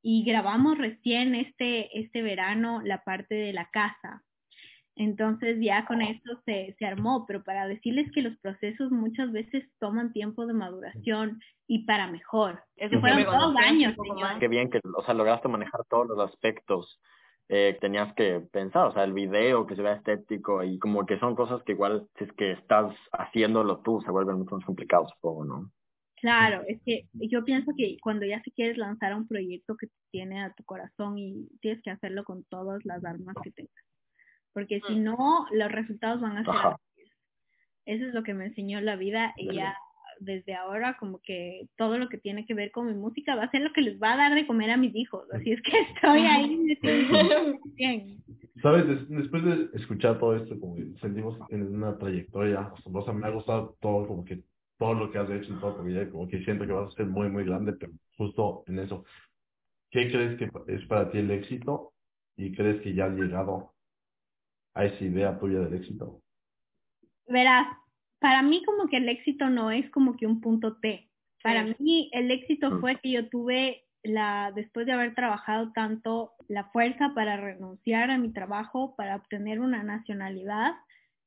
y 0.00 0.22
grabamos 0.24 0.78
recién 0.78 1.34
este, 1.34 1.98
este 1.98 2.22
verano 2.22 2.80
la 2.84 3.02
parte 3.02 3.34
de 3.34 3.52
la 3.52 3.68
casa. 3.70 4.22
Entonces 4.94 5.58
ya 5.60 5.86
con 5.86 6.02
esto 6.02 6.40
se, 6.44 6.76
se 6.78 6.86
armó, 6.86 7.26
pero 7.26 7.42
para 7.42 7.66
decirles 7.66 8.08
que 8.12 8.22
los 8.22 8.36
procesos 8.38 8.92
muchas 8.92 9.32
veces 9.32 9.64
toman 9.80 10.12
tiempo 10.12 10.46
de 10.46 10.54
maduración 10.54 11.40
y 11.66 11.84
para 11.84 12.06
mejor. 12.06 12.62
Eso 12.76 13.00
fueron 13.00 13.24
dos 13.24 13.56
años. 13.56 13.96
Qué 14.38 14.46
bien 14.46 14.70
que, 14.70 14.80
o 14.96 15.02
sea, 15.02 15.14
lograste 15.14 15.48
manejar 15.48 15.80
todos 15.90 16.06
los 16.06 16.20
aspectos 16.20 17.00
eh, 17.54 17.76
tenías 17.82 18.14
que 18.14 18.40
pensar, 18.50 18.86
o 18.86 18.92
sea, 18.94 19.04
el 19.04 19.12
video 19.12 19.66
que 19.66 19.76
se 19.76 19.82
vea 19.82 19.96
estético 19.96 20.64
y 20.64 20.78
como 20.78 21.04
que 21.04 21.18
son 21.18 21.36
cosas 21.36 21.62
que 21.64 21.72
igual 21.72 22.08
si 22.16 22.24
es 22.24 22.32
que 22.32 22.52
estás 22.52 22.96
haciéndolo 23.12 23.80
tú 23.80 24.00
se 24.00 24.10
vuelven 24.10 24.38
mucho 24.38 24.56
más 24.56 24.64
complicados, 24.64 25.10
supongo, 25.10 25.44
¿no? 25.44 25.72
Claro, 26.16 26.62
es 26.66 26.80
que 26.82 27.08
yo 27.12 27.44
pienso 27.44 27.72
que 27.76 27.98
cuando 28.00 28.24
ya 28.24 28.40
se 28.42 28.52
quieres 28.52 28.78
lanzar 28.78 29.14
un 29.14 29.28
proyecto 29.28 29.76
que 29.76 29.88
tiene 30.10 30.42
a 30.42 30.54
tu 30.54 30.64
corazón 30.64 31.18
y 31.18 31.46
tienes 31.60 31.82
que 31.82 31.90
hacerlo 31.90 32.24
con 32.24 32.42
todas 32.44 32.82
las 32.86 33.04
armas 33.04 33.36
que 33.42 33.50
tengas, 33.50 33.84
porque 34.54 34.80
si 34.86 34.94
mm. 34.94 35.04
no, 35.04 35.46
los 35.50 35.70
resultados 35.70 36.22
van 36.22 36.38
a 36.38 36.44
ser 36.44 36.76
Eso 37.84 38.06
es 38.06 38.14
lo 38.14 38.22
que 38.22 38.32
me 38.32 38.46
enseñó 38.46 38.80
la 38.80 38.96
vida 38.96 39.34
y 39.36 39.54
ya 39.54 39.76
desde 40.24 40.54
ahora 40.54 40.96
como 40.98 41.20
que 41.20 41.68
todo 41.76 41.98
lo 41.98 42.08
que 42.08 42.18
tiene 42.18 42.46
que 42.46 42.54
ver 42.54 42.70
con 42.70 42.86
mi 42.86 42.94
música 42.94 43.34
va 43.34 43.44
a 43.44 43.50
ser 43.50 43.62
lo 43.62 43.72
que 43.72 43.82
les 43.82 44.00
va 44.00 44.14
a 44.14 44.16
dar 44.16 44.34
de 44.34 44.46
comer 44.46 44.70
a 44.70 44.76
mis 44.76 44.94
hijos. 44.94 45.26
Así 45.32 45.52
es 45.52 45.62
que 45.62 45.72
estoy 45.94 46.20
ahí. 46.20 46.78
bien. 47.74 48.22
Sabes, 48.62 49.08
después 49.08 49.44
de 49.44 49.70
escuchar 49.74 50.18
todo 50.18 50.36
esto, 50.36 50.58
como 50.60 50.76
que 50.76 50.84
sentimos 51.00 51.38
en 51.50 51.74
una 51.74 51.98
trayectoria 51.98 52.60
asombrosa, 52.60 53.12
me 53.12 53.26
ha 53.26 53.30
gustado 53.30 53.76
todo, 53.80 54.06
como 54.06 54.24
que 54.24 54.42
todo 54.78 54.94
lo 54.94 55.10
que 55.10 55.18
has 55.18 55.30
hecho 55.30 55.52
y 55.52 55.60
todo, 55.60 55.76
porque 55.76 55.92
ya 55.92 56.10
como 56.10 56.28
que 56.28 56.44
siento 56.44 56.66
que 56.66 56.72
vas 56.72 56.92
a 56.92 56.96
ser 56.96 57.06
muy, 57.06 57.28
muy 57.28 57.44
grande, 57.44 57.72
pero 57.72 57.92
justo 58.16 58.62
en 58.66 58.78
eso. 58.78 59.04
¿Qué 59.90 60.10
crees 60.10 60.38
que 60.38 60.50
es 60.68 60.86
para 60.86 61.10
ti 61.10 61.18
el 61.18 61.30
éxito? 61.30 61.92
¿Y 62.36 62.54
crees 62.54 62.80
que 62.82 62.94
ya 62.94 63.06
has 63.06 63.14
llegado 63.14 63.74
a 64.74 64.84
esa 64.84 65.04
idea 65.04 65.38
tuya 65.38 65.60
del 65.60 65.74
éxito? 65.74 66.22
Verás, 67.26 67.66
para 68.22 68.40
mí 68.40 68.62
como 68.64 68.88
que 68.88 68.98
el 68.98 69.08
éxito 69.08 69.50
no 69.50 69.72
es 69.72 69.90
como 69.90 70.16
que 70.16 70.26
un 70.26 70.40
punto 70.40 70.76
T. 70.76 71.10
Para 71.42 71.64
mí 71.64 72.08
el 72.12 72.30
éxito 72.30 72.78
fue 72.78 73.00
que 73.00 73.10
yo 73.10 73.28
tuve 73.28 73.84
la, 74.04 74.52
después 74.54 74.86
de 74.86 74.92
haber 74.92 75.14
trabajado 75.14 75.72
tanto, 75.72 76.32
la 76.48 76.64
fuerza 76.70 77.12
para 77.14 77.36
renunciar 77.36 78.12
a 78.12 78.18
mi 78.18 78.32
trabajo, 78.32 78.94
para 78.96 79.16
obtener 79.16 79.58
una 79.58 79.82
nacionalidad 79.82 80.74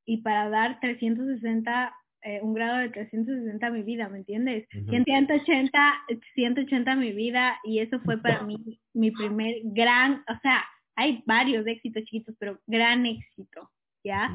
y 0.06 0.22
para 0.22 0.50
dar 0.50 0.80
360, 0.80 1.94
eh, 2.22 2.40
un 2.42 2.54
grado 2.54 2.78
de 2.78 2.90
360 2.90 3.68
a 3.68 3.72
mi 3.72 3.84
vida, 3.84 4.08
¿me 4.08 4.20
entiendes? 4.20 4.66
180, 4.72 5.94
180 6.34 6.92
a 6.92 6.96
mi 6.96 7.12
vida 7.12 7.60
y 7.66 7.80
eso 7.80 8.00
fue 8.00 8.22
para 8.22 8.42
mí 8.44 8.80
mi 8.94 9.12
primer 9.12 9.56
gran, 9.66 10.24
o 10.30 10.40
sea, 10.42 10.64
hay 10.96 11.24
varios 11.26 11.68
éxitos 11.68 12.04
chiquitos, 12.04 12.36
pero 12.40 12.58
gran 12.68 13.06
éxito, 13.06 13.70
¿ya? 14.02 14.34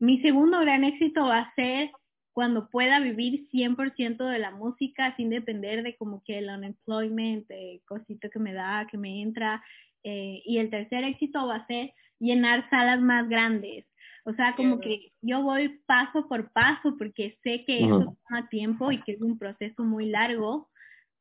Mi 0.00 0.20
segundo 0.22 0.60
gran 0.60 0.82
éxito 0.84 1.26
va 1.26 1.40
a 1.40 1.54
ser 1.54 1.90
cuando 2.32 2.70
pueda 2.70 3.00
vivir 3.00 3.48
100% 3.50 4.24
de 4.24 4.38
la 4.38 4.50
música 4.50 5.14
sin 5.16 5.28
depender 5.30 5.82
de 5.82 5.96
como 5.96 6.22
que 6.24 6.38
el 6.38 6.48
unemployment, 6.48 7.46
de 7.48 7.82
cosito 7.86 8.30
que 8.30 8.38
me 8.38 8.54
da, 8.54 8.86
que 8.90 8.96
me 8.96 9.20
entra. 9.20 9.62
Eh, 10.02 10.42
y 10.46 10.58
el 10.58 10.70
tercer 10.70 11.04
éxito 11.04 11.46
va 11.46 11.56
a 11.56 11.66
ser 11.66 11.92
llenar 12.18 12.68
salas 12.70 13.00
más 13.00 13.28
grandes. 13.28 13.84
O 14.24 14.32
sea, 14.34 14.54
como 14.54 14.80
que 14.80 15.12
yo 15.22 15.42
voy 15.42 15.80
paso 15.86 16.28
por 16.28 16.50
paso 16.52 16.96
porque 16.98 17.38
sé 17.42 17.64
que 17.66 17.84
eso 17.84 18.16
toma 18.28 18.48
tiempo 18.48 18.92
y 18.92 19.02
que 19.02 19.12
es 19.12 19.20
un 19.20 19.38
proceso 19.38 19.82
muy 19.82 20.06
largo, 20.06 20.68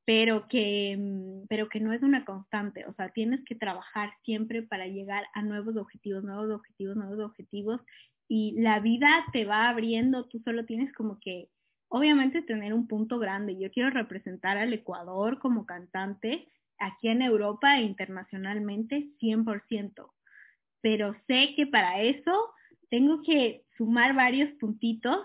pero 0.05 0.47
que, 0.47 0.97
mm, 0.97 1.47
pero 1.47 1.69
que 1.69 1.79
no 1.79 1.93
es 1.93 2.01
una 2.01 2.25
constante. 2.25 2.85
O 2.87 2.93
sea, 2.93 3.09
tienes 3.09 3.43
que 3.45 3.55
trabajar 3.55 4.11
siempre 4.25 4.63
para 4.63 4.87
llegar 4.87 5.25
a 5.33 5.41
nuevos 5.41 5.77
objetivos, 5.77 6.23
nuevos 6.23 6.51
objetivos, 6.51 6.97
nuevos 6.97 7.19
objetivos 7.19 7.81
y 8.29 8.53
la 8.61 8.79
vida 8.79 9.25
te 9.33 9.43
va 9.43 9.69
abriendo, 9.69 10.25
tú 10.25 10.39
solo 10.45 10.63
tienes 10.63 10.93
como 10.93 11.19
que, 11.19 11.49
obviamente, 11.89 12.43
tener 12.43 12.75
un 12.75 12.87
punto 12.87 13.17
grande. 13.17 13.57
Yo 13.59 13.71
quiero 13.71 13.89
representar 13.89 14.57
al 14.57 14.71
Ecuador 14.71 15.39
como 15.39 15.65
cantante 15.65 16.47
aquí 16.77 17.09
en 17.09 17.23
Europa 17.23 17.79
e 17.79 17.81
internacionalmente 17.81 19.09
100%, 19.19 20.11
pero 20.79 21.15
sé 21.25 21.55
que 21.55 21.65
para 21.65 22.01
eso 22.01 22.53
tengo 22.91 23.23
que 23.23 23.65
sumar 23.75 24.15
varios 24.15 24.51
puntitos, 24.59 25.17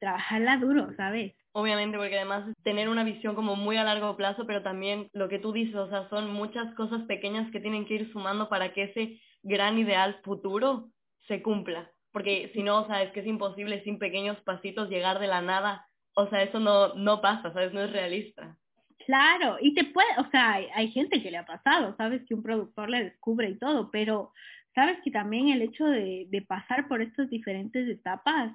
trabajarla 0.00 0.58
duro, 0.58 0.92
¿sabes? 0.96 1.34
Obviamente, 1.52 1.96
porque 1.96 2.16
además 2.16 2.52
tener 2.64 2.88
una 2.88 3.04
visión 3.04 3.36
como 3.36 3.54
muy 3.54 3.76
a 3.76 3.84
largo 3.84 4.16
plazo, 4.16 4.44
pero 4.44 4.62
también 4.62 5.08
lo 5.12 5.28
que 5.28 5.38
tú 5.38 5.52
dices, 5.52 5.76
o 5.76 5.88
sea, 5.88 6.08
son 6.08 6.32
muchas 6.32 6.74
cosas 6.74 7.02
pequeñas 7.04 7.50
que 7.52 7.60
tienen 7.60 7.86
que 7.86 7.94
ir 7.94 8.12
sumando 8.12 8.48
para 8.48 8.72
que 8.72 8.84
ese 8.84 9.20
gran 9.44 9.78
ideal 9.78 10.20
futuro 10.24 10.90
se 11.28 11.40
cumpla 11.40 11.93
porque 12.14 12.52
si 12.54 12.62
no, 12.62 12.82
o 12.82 12.86
que 12.86 13.20
es 13.20 13.26
imposible 13.26 13.82
sin 13.82 13.98
pequeños 13.98 14.40
pasitos 14.42 14.88
llegar 14.88 15.18
de 15.18 15.26
la 15.26 15.42
nada, 15.42 15.88
o 16.14 16.28
sea, 16.28 16.44
eso 16.44 16.60
no, 16.60 16.94
no 16.94 17.20
pasa, 17.20 17.52
¿sabes? 17.52 17.72
No 17.72 17.82
es 17.82 17.90
realista. 17.90 18.56
Claro, 19.04 19.56
y 19.60 19.74
te 19.74 19.82
puede, 19.82 20.06
o 20.18 20.30
sea, 20.30 20.52
hay, 20.52 20.92
gente 20.92 21.20
que 21.20 21.32
le 21.32 21.38
ha 21.38 21.44
pasado, 21.44 21.96
sabes 21.96 22.22
que 22.28 22.34
un 22.34 22.44
productor 22.44 22.88
le 22.88 23.02
descubre 23.02 23.50
y 23.50 23.58
todo, 23.58 23.90
pero 23.90 24.32
sabes 24.76 24.98
que 25.02 25.10
también 25.10 25.48
el 25.48 25.60
hecho 25.60 25.86
de, 25.86 26.28
de 26.30 26.40
pasar 26.40 26.86
por 26.86 27.02
estas 27.02 27.28
diferentes 27.30 27.88
etapas 27.88 28.52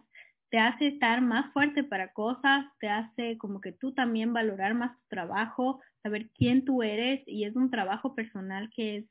te 0.49 0.57
hace 0.57 0.87
estar 0.87 1.19
más 1.19 1.51
fuerte 1.51 1.83
para 1.83 2.13
cosas, 2.13 2.65
te 2.79 2.87
hace 2.87 3.37
como 3.37 3.59
que 3.59 3.73
tú 3.73 3.93
también 3.93 4.31
valorar 4.31 4.73
más 4.73 4.97
tu 4.97 5.07
trabajo, 5.09 5.81
saber 6.01 6.29
quién 6.29 6.63
tú 6.63 6.81
eres 6.81 7.21
y 7.27 7.43
es 7.43 7.57
un 7.57 7.69
trabajo 7.69 8.15
personal 8.15 8.69
que 8.73 8.99
es 8.99 9.05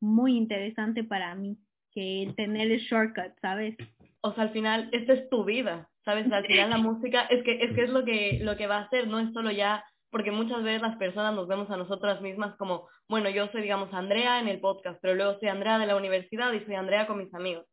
muy 0.00 0.38
interesante 0.38 1.04
para 1.04 1.34
mí 1.34 1.58
que 1.92 2.22
el 2.22 2.34
tener 2.34 2.70
el 2.70 2.80
shortcut, 2.80 3.38
¿sabes? 3.40 3.76
O 4.22 4.32
sea, 4.34 4.44
al 4.44 4.50
final, 4.50 4.88
esta 4.92 5.14
es 5.14 5.28
tu 5.28 5.44
vida, 5.44 5.88
¿sabes? 6.04 6.30
Al 6.30 6.46
final 6.46 6.70
la 6.70 6.78
música 6.78 7.22
es 7.22 7.42
que 7.44 7.62
es, 7.62 7.74
que 7.74 7.84
es 7.84 7.90
lo, 7.90 8.04
que, 8.04 8.40
lo 8.42 8.56
que 8.56 8.66
va 8.66 8.78
a 8.78 8.82
hacer, 8.82 9.08
no 9.08 9.18
es 9.18 9.32
solo 9.32 9.50
ya, 9.50 9.84
porque 10.10 10.30
muchas 10.30 10.62
veces 10.62 10.82
las 10.82 10.96
personas 10.96 11.34
nos 11.34 11.46
vemos 11.46 11.70
a 11.70 11.76
nosotras 11.76 12.20
mismas 12.20 12.56
como, 12.56 12.88
bueno, 13.08 13.30
yo 13.30 13.48
soy, 13.48 13.62
digamos, 13.62 13.92
Andrea 13.92 14.40
en 14.40 14.48
el 14.48 14.60
podcast, 14.60 14.98
pero 15.00 15.14
luego 15.14 15.38
soy 15.38 15.48
Andrea 15.48 15.78
de 15.78 15.86
la 15.86 15.96
universidad 15.96 16.52
y 16.52 16.64
soy 16.64 16.74
Andrea 16.74 17.06
con 17.06 17.18
mis 17.18 17.32
amigos. 17.34 17.66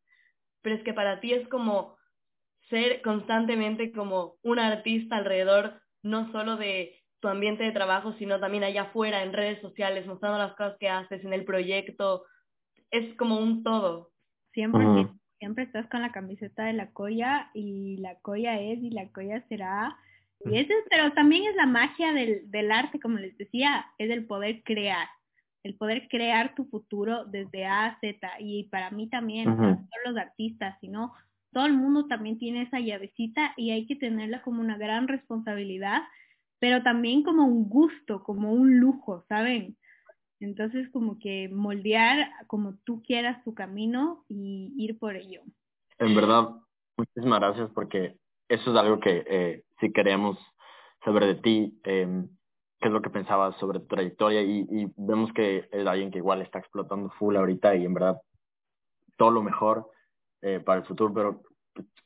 Pero 0.62 0.76
es 0.76 0.84
que 0.84 0.94
para 0.94 1.20
ti 1.20 1.34
es 1.34 1.48
como 1.50 1.98
ser 2.70 3.02
constantemente 3.02 3.92
como 3.92 4.36
un 4.44 4.60
artista 4.60 5.18
alrededor, 5.18 5.82
no 6.04 6.32
solo 6.32 6.58
de 6.58 7.02
tu 7.20 7.28
ambiente 7.28 7.64
de 7.64 7.72
trabajo, 7.72 8.14
sino 8.20 8.40
también 8.40 8.64
allá 8.64 8.84
afuera, 8.84 9.24
en 9.24 9.34
redes 9.34 9.60
sociales, 9.62 10.06
mostrando 10.06 10.38
las 10.38 10.56
cosas 10.56 10.78
que 10.80 10.90
haces, 10.90 11.24
en 11.24 11.34
el 11.34 11.46
proyecto, 11.46 12.24
es 12.91 13.15
como 13.15 13.39
un 13.39 13.63
todo. 13.63 14.12
Siempre, 14.54 14.86
siempre 15.39 15.63
estás 15.65 15.88
con 15.88 16.02
la 16.02 16.12
camiseta 16.12 16.65
de 16.65 16.73
la 16.73 16.91
colla 16.91 17.52
y 17.54 17.97
la 17.97 18.15
colla 18.19 18.60
es 18.60 18.80
y 18.80 18.89
la 18.89 19.08
colla 19.12 19.45
será. 19.47 19.97
Y 20.45 20.58
eso, 20.58 20.73
pero 20.89 21.12
también 21.13 21.43
es 21.50 21.56
la 21.56 21.65
magia 21.65 22.13
del, 22.13 22.50
del 22.50 22.71
arte, 22.71 23.00
como 23.00 23.17
les 23.17 23.38
decía, 23.38 23.86
es 23.97 24.10
el 24.10 24.26
poder 24.26 24.63
crear, 24.63 25.08
el 25.63 25.76
poder 25.76 26.08
crear 26.10 26.54
tu 26.56 26.65
futuro 26.65 27.26
desde 27.26 27.65
A 27.65 27.88
a 27.88 28.00
Z. 28.00 28.30
Y 28.39 28.65
para 28.65 28.91
mí 28.91 29.10
también, 29.10 29.45
no 29.45 29.56
solo 29.56 30.12
los 30.12 30.17
artistas, 30.17 30.78
sino 30.80 31.13
todo 31.52 31.65
el 31.65 31.73
mundo 31.73 32.08
también 32.08 32.38
tiene 32.38 32.63
esa 32.63 32.80
llavecita 32.80 33.54
y 33.58 33.71
hay 33.71 33.88
que 33.88 33.95
tenerla 33.95 34.41
como 34.41 34.62
una 34.62 34.78
gran 34.78 35.08
responsabilidad, 35.08 36.04
pero 36.60 36.84
también 36.84 37.23
como 37.23 37.45
un 37.45 37.67
gusto, 37.69 38.23
como 38.23 38.54
un 38.54 38.80
lujo, 38.80 39.26
¿saben? 39.28 39.76
Entonces, 40.39 40.89
como 40.91 41.17
que 41.19 41.50
moldear 41.50 42.30
como 42.47 42.76
tú 42.84 43.02
quieras 43.02 43.43
tu 43.43 43.54
camino 43.54 44.23
y 44.30 44.73
ir 44.78 45.00
por 45.00 45.15
ello. 45.15 45.41
En 45.97 46.15
verdad, 46.15 46.50
muchísimas 46.95 47.39
gracias 47.39 47.71
porque 47.71 48.17
eso 48.47 48.71
es 48.71 48.78
algo 48.78 49.00
que 49.00 49.23
eh, 49.28 49.63
sí 49.80 49.91
queremos 49.91 50.38
saber 51.04 51.26
de 51.26 51.36
ti, 51.36 51.80
eh, 51.84 52.26
qué 52.80 52.88
es 52.88 52.93
lo 52.93 53.02
que 53.02 53.10
pensabas 53.10 53.58
sobre 53.58 53.80
tu 53.80 53.88
trayectoria 53.88 54.41
y, 54.41 54.67
y 54.69 54.91
vemos 54.95 55.32
que 55.34 55.67
es 55.71 55.88
alguien 55.88 56.12
que 56.12 56.19
igual 56.19 56.41
está 56.41 56.60
explotando 56.60 57.10
full 57.12 57.36
ahorita 57.36 57.76
y 57.76 57.86
en 57.86 57.93
verdad 57.93 58.21
todo 59.17 59.32
lo 59.32 59.41
mejor 59.41 59.89
eh, 60.41 60.60
para 60.60 60.82
el 60.82 60.86
futuro, 60.86 61.13
pero 61.13 61.41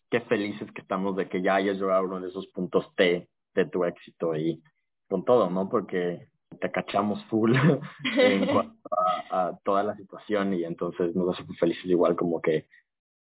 qué 0.09 0.21
felices 0.21 0.71
que 0.71 0.81
estamos 0.81 1.15
de 1.15 1.27
que 1.27 1.41
ya 1.41 1.55
hayas 1.55 1.77
llegado 1.77 1.99
a 1.99 2.01
uno 2.01 2.19
de 2.19 2.29
esos 2.29 2.47
puntos 2.47 2.93
T 2.95 3.27
de 3.53 3.65
tu 3.65 3.83
éxito 3.83 4.35
y 4.35 4.63
con 5.09 5.25
todo, 5.25 5.49
¿no? 5.49 5.69
Porque 5.69 6.29
te 6.59 6.71
cachamos 6.71 7.23
full 7.25 7.55
en 8.17 8.45
cuanto 8.47 8.89
a, 9.29 9.57
toda 9.63 9.83
la 9.83 9.95
situación 9.95 10.53
y 10.53 10.63
entonces 10.63 11.15
nos 11.15 11.39
hace 11.39 11.53
felices 11.53 11.85
igual 11.85 12.15
como 12.15 12.41
que 12.41 12.67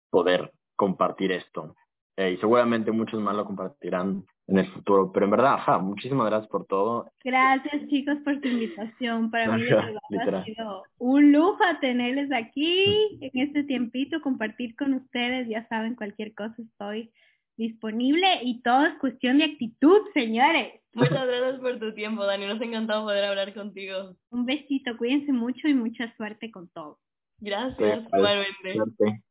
poder 0.09 0.51
compartir 0.75 1.31
esto. 1.31 1.75
Eh, 2.17 2.31
y 2.31 2.37
seguramente 2.37 2.91
muchos 2.91 3.21
más 3.21 3.35
lo 3.35 3.45
compartirán 3.45 4.25
en 4.47 4.57
el 4.57 4.67
futuro, 4.73 5.11
pero 5.13 5.25
en 5.25 5.31
verdad, 5.31 5.53
ajá, 5.53 5.77
muchísimas 5.77 6.27
gracias 6.27 6.49
por 6.49 6.65
todo. 6.65 7.09
Gracias 7.23 7.87
chicos 7.87 8.17
por 8.25 8.41
tu 8.41 8.49
invitación, 8.49 9.31
para 9.31 9.55
mí 9.55 9.63
ha 10.33 10.43
sido 10.43 10.83
un 10.97 11.31
lujo 11.31 11.63
tenerles 11.79 12.29
aquí 12.33 13.17
en 13.21 13.47
este 13.47 13.63
tiempito, 13.63 14.21
compartir 14.21 14.75
con 14.75 14.93
ustedes, 14.93 15.47
ya 15.47 15.65
saben, 15.67 15.95
cualquier 15.95 16.33
cosa 16.33 16.55
estoy 16.57 17.11
disponible 17.57 18.39
y 18.43 18.61
todo 18.61 18.85
es 18.85 18.93
cuestión 18.99 19.37
de 19.37 19.45
actitud, 19.45 19.99
señores. 20.13 20.81
Muchas 20.93 21.27
gracias 21.27 21.59
por 21.61 21.79
tu 21.79 21.93
tiempo, 21.93 22.25
Dani. 22.25 22.45
Nos 22.45 22.59
ha 22.61 22.65
encantado 22.65 23.05
poder 23.05 23.23
hablar 23.23 23.53
contigo. 23.53 24.15
Un 24.29 24.45
besito, 24.45 24.97
cuídense 24.97 25.31
mucho 25.31 25.67
y 25.67 25.73
mucha 25.73 26.13
suerte 26.17 26.51
con 26.51 26.69
todo. 26.69 26.99
Gracias, 27.39 28.05
igualmente. 28.13 29.21